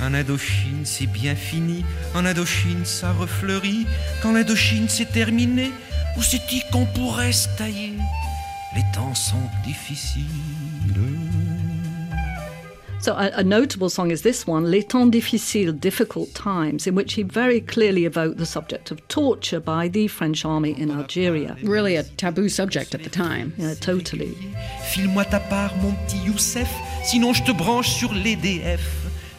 En 0.00 0.14
Indochine, 0.14 0.84
c'est 0.84 1.08
bien 1.08 1.34
fini. 1.34 1.84
En 2.14 2.24
Indochine, 2.24 2.84
ça 2.84 3.12
refleurit. 3.12 3.86
Quand 4.22 4.32
l'Indochine 4.32 4.88
s'est 4.88 5.12
terminée, 5.12 5.72
où 6.16 6.22
c'est-il 6.22 6.62
qu'on 6.70 6.86
pourrait 6.86 7.32
se 7.32 7.48
tailler? 7.58 7.94
Les 8.76 8.84
temps 8.94 9.14
sont 9.16 9.50
difficiles. 9.64 10.24
So, 13.00 13.14
a, 13.14 13.30
a, 13.36 13.42
notable 13.42 13.88
song 13.88 14.10
is 14.10 14.20
this 14.20 14.46
one, 14.46 14.70
Les 14.70 14.82
temps 14.82 15.10
difficiles, 15.10 15.72
difficult 15.72 16.34
times, 16.34 16.86
in 16.86 16.94
which 16.94 17.14
he 17.14 17.22
very 17.22 17.62
clearly 17.62 18.04
evoked 18.04 18.36
the 18.36 18.44
subject 18.44 18.90
of 18.90 19.06
torture 19.08 19.58
by 19.58 19.88
the 19.88 20.06
French 20.06 20.44
army 20.44 20.78
in 20.78 20.90
Algeria. 20.90 21.56
Really 21.62 21.96
a 21.96 22.02
taboo 22.02 22.50
subject 22.50 22.94
at 22.94 23.02
the 23.02 23.08
time. 23.08 23.54
Yeah, 23.56 23.72
totally. 23.72 24.36
File-moi 24.92 25.24
ta 25.24 25.38
part, 25.48 25.74
mon 25.78 25.96
petit 26.04 26.18
Youssef, 26.26 26.68
sinon 27.02 27.32
je 27.32 27.42
te 27.42 27.52
branche 27.52 27.88
sur 27.88 28.12
l'EDF. 28.12 28.82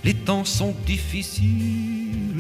Les 0.04 0.16
temps 0.16 0.44
sont 0.44 0.74
difficiles. 0.88 2.31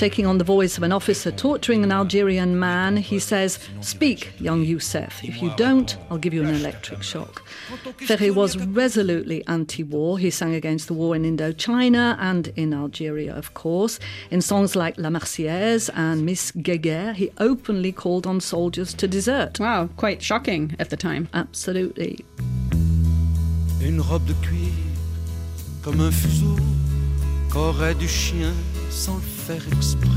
Taking 0.00 0.24
on 0.24 0.38
the 0.38 0.44
voice 0.44 0.78
of 0.78 0.82
an 0.82 0.92
officer 0.92 1.30
torturing 1.30 1.84
an 1.84 1.92
Algerian 1.92 2.58
man, 2.58 2.96
he 2.96 3.18
says, 3.18 3.58
Speak, 3.82 4.32
young 4.40 4.64
Youssef. 4.64 5.22
If 5.22 5.42
you 5.42 5.52
don't, 5.58 5.94
I'll 6.10 6.16
give 6.16 6.32
you 6.32 6.42
an 6.42 6.54
electric 6.54 7.02
shock. 7.02 7.46
Ferré 7.98 8.34
was 8.34 8.56
resolutely 8.56 9.46
anti 9.46 9.82
war. 9.82 10.18
He 10.18 10.30
sang 10.30 10.54
against 10.54 10.86
the 10.86 10.94
war 10.94 11.14
in 11.14 11.24
Indochina 11.24 12.16
and 12.18 12.48
in 12.56 12.72
Algeria, 12.72 13.34
of 13.34 13.52
course. 13.52 13.98
In 14.30 14.40
songs 14.40 14.74
like 14.74 14.96
La 14.96 15.10
Marseillaise 15.10 15.90
and 15.94 16.24
Miss 16.24 16.50
Guéguerre, 16.52 17.14
he 17.14 17.30
openly 17.36 17.92
called 17.92 18.26
on 18.26 18.40
soldiers 18.40 18.94
to 18.94 19.06
desert. 19.06 19.60
Wow, 19.60 19.90
quite 19.98 20.22
shocking 20.22 20.74
at 20.78 20.88
the 20.88 20.96
time. 20.96 21.28
Absolutely. 21.34 22.24
Une 23.82 24.00
robe 24.00 24.24
de 24.24 24.32
cuir, 24.40 24.72
comme 25.82 26.00
un 26.00 26.10
fuseau, 26.10 26.56
qu'aurait 27.50 27.98
du 27.98 28.08
chien 28.08 28.54
sans 28.90 29.16
le 29.16 29.20
faire 29.20 29.62
exprès. 29.76 30.08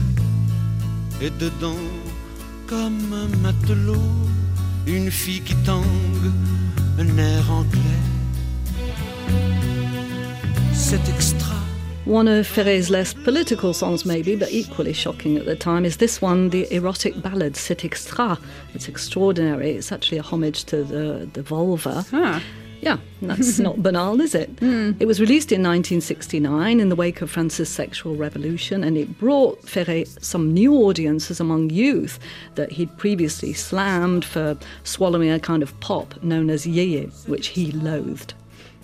Et 1.22 1.30
dedans, 1.40 1.78
comme 2.68 3.14
un 3.14 3.28
matelot, 3.38 3.96
une 4.88 5.10
fille 5.12 5.42
qui 5.42 5.56
tangue, 5.66 5.86
un 7.00 7.18
air 7.18 7.52
anglais. 7.52 7.80
C'est 10.74 11.08
extra. 11.10 11.54
One 12.06 12.28
of 12.28 12.46
Ferré's 12.46 12.90
less 12.90 13.14
political 13.14 13.74
songs, 13.74 14.06
maybe, 14.06 14.36
but 14.36 14.52
equally 14.52 14.92
shocking 14.92 15.38
at 15.38 15.46
the 15.46 15.56
time, 15.56 15.86
is 15.86 15.98
this 15.98 16.22
one, 16.22 16.50
the 16.50 16.68
erotic 16.70 17.22
ballad 17.22 17.56
C'est 17.56 17.86
extra. 17.86 18.38
It's 18.76 18.90
extraordinary. 18.90 19.72
It's 19.72 19.92
actually 19.92 20.18
a 20.18 20.24
homage 20.24 20.66
to 20.66 20.84
the, 20.84 21.30
the 21.32 21.42
vulva. 21.42 22.04
Ah. 22.12 22.42
Yeah, 22.84 22.98
that's 23.22 23.60
not 23.68 23.82
banal, 23.82 24.20
is 24.20 24.36
it? 24.36 24.56
Mm. 24.58 24.98
It 25.00 25.06
was 25.06 25.20
released 25.22 25.52
in 25.52 25.62
1969 25.62 26.80
in 26.80 26.90
the 26.90 26.96
wake 26.96 27.22
of 27.22 27.32
France's 27.32 27.70
sexual 27.70 28.16
revolution, 28.16 28.84
and 28.84 28.98
it 28.98 29.18
brought 29.18 29.62
Ferré 29.64 30.06
some 30.22 30.54
new 30.54 30.74
audiences 30.76 31.40
among 31.40 31.70
youth 31.70 32.20
that 32.56 32.74
he'd 32.74 32.96
previously 32.98 33.54
slammed 33.54 34.26
for 34.26 34.58
swallowing 34.84 35.32
a 35.32 35.40
kind 35.40 35.64
of 35.64 35.78
pop 35.80 36.22
known 36.22 36.50
as 36.50 36.66
yéyé, 36.66 37.10
which 37.28 37.48
he 37.48 37.72
loathed. 37.72 38.34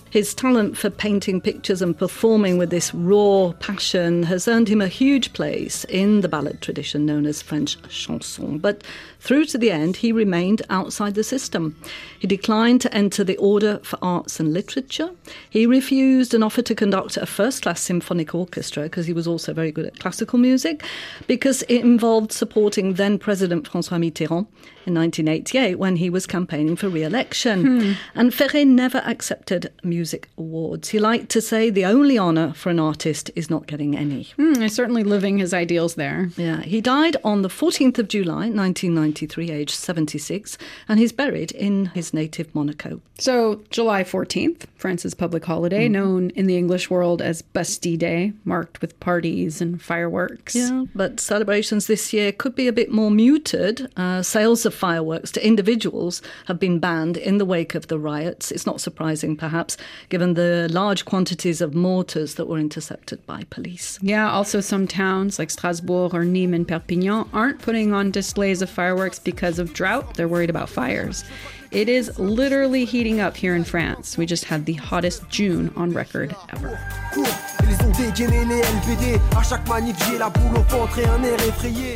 His 0.10 0.34
talent 0.34 0.76
for 0.76 0.90
painting 0.90 1.40
pictures 1.40 1.82
and 1.82 1.98
performing 1.98 2.58
with 2.58 2.72
this 2.72 2.94
raw 2.94 3.54
passion 3.60 4.24
has 4.24 4.48
earned 4.48 4.68
him 4.68 4.82
a 4.82 4.88
huge 4.88 5.34
place 5.34 5.84
in 5.86 6.22
the 6.22 6.28
ballad 6.28 6.62
tradition 6.62 7.06
known 7.06 7.28
as 7.28 7.44
French 7.44 7.78
chanson. 7.90 8.58
But 8.58 8.84
through 9.20 9.46
to 9.46 9.58
the 9.58 9.70
end, 9.70 9.98
he 9.98 10.12
remained 10.12 10.64
outside 10.70 11.14
the 11.14 11.24
system. 11.24 11.76
He 12.18 12.26
declined 12.26 12.82
to 12.82 12.94
enter 12.94 13.24
the 13.24 13.38
Order 13.38 13.80
for 13.84 14.00
Arts 14.02 14.40
and 14.40 14.52
Literature. 14.52 15.12
He 15.50 15.68
refused 15.68 16.34
an 16.34 16.42
offer 16.42 16.64
to 16.64 16.74
conduct 16.74 17.18
a 17.18 17.26
first 17.26 17.62
class 17.62 17.82
symphonic 17.82 18.34
orchestra 18.34 18.84
because 18.84 19.06
he 19.06 19.14
was 19.14 19.28
also 19.28 19.54
very 19.54 19.72
good 19.72 19.86
at 19.86 20.00
classical 20.00 20.40
music, 20.40 20.84
because 21.28 21.62
it 21.64 21.82
involved 21.82 22.32
supporting 22.32 22.94
then 22.94 23.20
President 23.20 23.68
Francois 23.68 23.98
Mitterrand 23.98 24.48
in 24.86 24.96
1988 24.96 25.76
when 25.76 25.98
he 25.98 26.10
was 26.10 26.26
campaigning 26.26 26.76
for 26.76 26.90
re 26.90 27.04
election. 27.04 27.82
Hmm. 27.82 27.92
And 28.16 28.32
Ferré 28.32 28.66
never 28.66 29.00
accepted 29.00 29.72
music 29.84 29.99
awards. 30.38 30.90
He 30.90 31.00
liked 31.00 31.30
to 31.30 31.42
say 31.42 31.70
the 31.70 31.86
only 31.86 32.18
honour 32.18 32.54
for 32.54 32.70
an 32.70 32.80
artist 32.80 33.32
is 33.36 33.50
not 33.50 33.68
getting 33.68 33.96
any. 33.96 34.28
He's 34.38 34.76
certainly 34.76 35.04
living 35.04 35.38
his 35.38 35.54
ideals 35.54 35.96
there. 35.96 36.30
Yeah, 36.38 36.62
he 36.62 36.82
died 36.82 37.18
on 37.24 37.42
the 37.42 37.50
14th 37.50 38.00
of 38.00 38.08
July 38.08 38.50
1993, 38.50 39.52
aged 39.52 39.76
76, 39.76 40.58
and 40.88 41.00
he's 41.00 41.12
buried 41.12 41.52
in 41.52 41.88
his 41.88 42.14
native 42.14 42.54
Monaco. 42.54 43.02
So, 43.18 43.62
July 43.70 44.04
14th, 44.04 44.66
France's 44.76 45.14
public 45.14 45.44
holiday, 45.46 45.86
mm-hmm. 45.86 45.94
known 45.94 46.30
in 46.32 46.48
the 46.48 46.58
English 46.58 46.90
world 46.90 47.22
as 47.22 47.42
Bastille 47.42 47.98
Day, 47.98 48.34
marked 48.46 48.82
with 48.82 49.00
parties 49.00 49.62
and 49.62 49.82
fireworks. 49.82 50.56
Yeah, 50.56 50.86
but 50.96 51.20
celebrations 51.20 51.88
this 51.88 52.14
year 52.14 52.32
could 52.32 52.56
be 52.56 52.68
a 52.68 52.74
bit 52.74 52.92
more 52.92 53.12
muted. 53.12 53.92
Uh, 53.98 54.22
sales 54.22 54.66
of 54.66 54.74
fireworks 54.74 55.32
to 55.32 55.46
individuals 55.46 56.22
have 56.46 56.60
been 56.60 56.80
banned 56.80 57.18
in 57.18 57.38
the 57.38 57.46
wake 57.46 57.76
of 57.76 57.88
the 57.88 58.00
riots. 58.00 58.52
It's 58.52 58.66
not 58.66 58.80
surprising, 58.82 59.36
perhaps, 59.36 59.78
given 60.10 60.34
the 60.34 60.68
large 60.72 61.06
quantities 61.06 61.62
of 61.62 61.76
mortars 61.76 62.36
that 62.36 62.46
were 62.46 62.60
intercepted 62.60 63.26
by 63.26 63.44
police. 63.50 64.00
Yeah, 64.02 64.30
also 64.32 64.62
some 64.62 64.88
towns 64.88 65.40
like 65.40 65.50
Strasbourg 65.50 66.14
or 66.14 66.24
Nîmes 66.24 66.56
and 66.56 66.68
Perpignan 66.68 67.30
aren't 67.34 67.62
putting 67.62 67.94
on 67.94 68.12
displays 68.12 68.62
of 68.62 68.70
fireworks 68.70 69.20
because 69.20 69.60
of 69.60 69.74
drought. 69.74 70.16
They're 70.16 70.28
worried 70.28 70.50
about 70.50 70.70
fires. 70.70 71.24
It 71.72 71.88
is 71.88 72.18
literally 72.18 72.86
heating 72.86 73.20
up 73.20 73.38
here 73.38 73.56
in 73.56 73.64
France. 73.64 74.18
We 74.18 74.26
just 74.26 74.46
had 74.46 74.66
the 74.66 74.74
hottest 74.74 75.30
June 75.30 75.72
on 75.76 75.92
record 75.92 76.36
ever. 76.50 76.80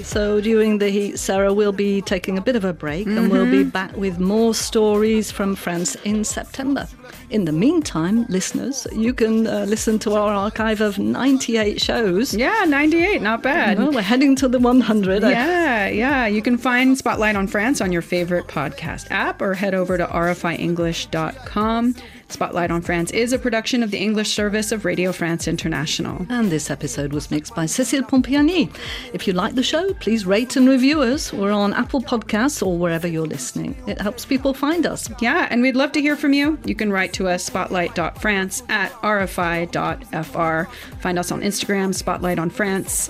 So 0.03 0.39
during 0.39 0.77
the 0.77 0.89
heat, 0.89 1.17
Sarah 1.17 1.53
will 1.53 1.71
be 1.71 2.01
taking 2.01 2.38
a 2.38 2.41
bit 2.41 2.55
of 2.55 2.63
a 2.63 2.73
break 2.73 3.07
mm-hmm. 3.07 3.17
and 3.17 3.31
we'll 3.31 3.45
be 3.45 3.62
mm-hmm. 3.62 3.69
back 3.69 3.95
with 3.97 4.19
more 4.19 4.53
stories 4.53 5.31
from 5.31 5.55
France 5.55 5.95
in 6.03 6.23
September. 6.23 6.88
In 7.29 7.45
the 7.45 7.51
meantime, 7.51 8.25
listeners, 8.29 8.86
you 8.93 9.13
can 9.13 9.47
uh, 9.47 9.65
listen 9.67 9.97
to 9.99 10.13
our 10.13 10.31
archive 10.31 10.81
of 10.81 10.99
98 10.99 11.81
shows. 11.81 12.36
Yeah, 12.36 12.65
98, 12.67 13.21
not 13.21 13.41
bad. 13.41 13.79
Well, 13.79 13.91
we're 13.91 14.01
heading 14.01 14.36
to 14.38 14.47
the 14.47 14.59
100. 14.59 15.23
Yeah, 15.23 15.88
yeah. 15.88 16.27
You 16.27 16.41
can 16.41 16.57
find 16.57 16.95
Spotlight 16.97 17.36
on 17.36 17.47
France 17.47 17.81
on 17.81 17.91
your 17.91 18.03
favorite 18.03 18.47
podcast 18.47 19.07
app 19.09 19.41
or 19.41 19.55
head 19.55 19.73
over 19.73 19.97
to 19.97 20.05
rfienglish.com. 20.05 21.95
Spotlight 22.33 22.71
on 22.71 22.81
France 22.81 23.11
is 23.11 23.31
a 23.31 23.37
production 23.39 23.83
of 23.83 23.91
the 23.91 23.99
English 23.99 24.33
service 24.33 24.71
of 24.71 24.85
Radio 24.85 25.11
France 25.11 25.47
International. 25.47 26.25
And 26.29 26.51
this 26.51 26.71
episode 26.71 27.13
was 27.13 27.29
mixed 27.29 27.53
by 27.53 27.65
Cécile 27.65 28.01
Pompiani. 28.01 28.75
If 29.13 29.27
you 29.27 29.33
like 29.33 29.53
the 29.53 29.61
show, 29.61 29.93
please 29.93 30.25
rate 30.25 30.55
and 30.55 30.67
review 30.67 31.01
us. 31.01 31.31
We're 31.31 31.51
on 31.51 31.73
Apple 31.73 32.01
Podcasts 32.01 32.65
or 32.65 32.75
wherever 32.77 33.07
you're 33.07 33.27
listening. 33.27 33.75
It 33.87 34.01
helps 34.01 34.25
people 34.25 34.53
find 34.55 34.87
us. 34.87 35.09
Yeah, 35.21 35.47
and 35.51 35.61
we'd 35.61 35.75
love 35.75 35.91
to 35.91 36.01
hear 36.01 36.15
from 36.15 36.33
you. 36.33 36.57
You 36.65 36.73
can 36.73 36.91
write 36.91 37.13
to 37.13 37.27
us 37.27 37.43
spotlight.france 37.43 38.63
at 38.67 38.91
rfi.fr. 38.93 40.71
Find 41.01 41.19
us 41.19 41.31
on 41.31 41.41
Instagram, 41.41 41.93
Spotlight 41.93 42.39
on 42.39 42.49
France. 42.49 43.09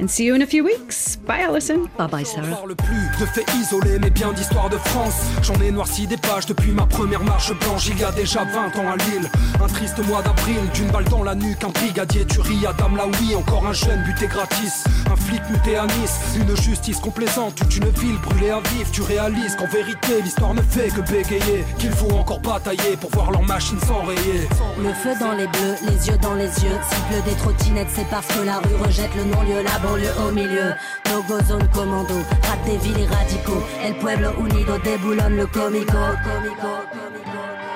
And 0.00 0.08
see 0.08 0.26
you 0.26 0.34
in 0.34 0.42
a 0.42 0.46
few 0.46 0.64
weeks. 0.64 1.16
Bye, 1.26 1.42
Allison. 1.42 1.88
Bye 1.98 2.06
bye, 2.06 2.24
Sarah. 2.24 2.46
parle 2.46 2.76
plus 2.76 3.08
de 3.20 3.26
faits 3.26 3.46
isolés, 3.60 3.98
mais 3.98 4.10
bien 4.10 4.32
d'histoire 4.32 4.70
de 4.70 4.76
France. 4.76 5.22
J'en 5.42 5.54
ai 5.60 5.72
noirci 5.72 6.06
des 6.06 6.16
pages 6.16 6.46
depuis 6.46 6.70
ma 6.70 6.86
première 6.86 7.24
marche 7.24 7.52
blanche, 7.58 7.88
il 7.88 7.98
y 7.98 8.04
a 8.04 8.12
déjà 8.12 8.44
20 8.44 8.78
ans 8.78 8.92
à 8.92 8.96
Lille. 8.96 9.28
Un 9.60 9.66
triste 9.66 9.98
mois 10.06 10.22
d'avril, 10.22 10.60
d'une 10.72 10.86
balle 10.88 11.04
dans 11.04 11.24
la 11.24 11.34
nuque, 11.34 11.64
un 11.64 11.70
brigadier 11.70 12.24
tuerie 12.26 12.64
à 12.64 12.72
Dame 12.74 12.98
oui, 13.20 13.34
encore 13.34 13.66
un 13.66 13.72
jeune 13.72 14.02
buté 14.04 14.28
gratis. 14.28 14.84
Un 15.10 15.16
flic 15.16 15.40
muté 15.50 15.76
à 15.76 15.86
Nice, 15.86 16.20
une 16.36 16.56
justice 16.56 16.98
complaisante, 17.00 17.56
toute 17.56 17.76
une 17.76 17.88
ville 17.88 18.18
brûlée 18.18 18.50
à 18.50 18.60
vif. 18.60 18.92
Tu 18.92 19.02
réalises 19.02 19.56
qu'en 19.56 19.66
vérité, 19.66 20.22
l'histoire 20.22 20.54
ne 20.54 20.62
fait 20.62 20.88
que 20.88 21.00
bégayer. 21.10 21.64
Qu'il 21.78 21.90
faut 21.90 22.10
encore 22.12 22.40
batailler 22.40 22.96
pour 23.00 23.10
voir 23.10 23.32
leur 23.32 23.42
machine 23.42 23.80
s'enrayer. 23.80 24.48
Le 24.78 24.92
feu 24.92 25.18
dans 25.18 25.32
les 25.32 25.46
bleus, 25.48 25.74
les 25.82 26.08
yeux 26.08 26.18
dans 26.18 26.34
les 26.34 26.46
yeux. 26.46 26.78
Pleut 27.10 27.22
des 27.24 27.36
trottinettes, 27.36 27.88
c'est 27.94 28.08
parce 28.08 28.26
que 28.28 28.44
la 28.44 28.58
rue 28.58 28.76
rejette 28.84 29.10
le 29.16 29.24
non-lieu, 29.24 29.62
la 29.62 29.78
banlieue 29.88 30.12
au 30.26 30.30
milieu. 30.32 30.74
No 31.06 31.22
go 31.22 31.40
zone 31.40 31.68
commando, 31.72 32.14
rate 32.42 32.64
des 32.64 32.78
villes 32.78 33.08
radicaux. 33.08 33.62
El 33.82 33.94
pueblo 33.96 34.32
unido 34.38 34.78
déboulonne 34.78 35.36
le 35.36 35.46
comico. 35.46 35.92
comico, 36.24 36.68
comico. 36.92 37.67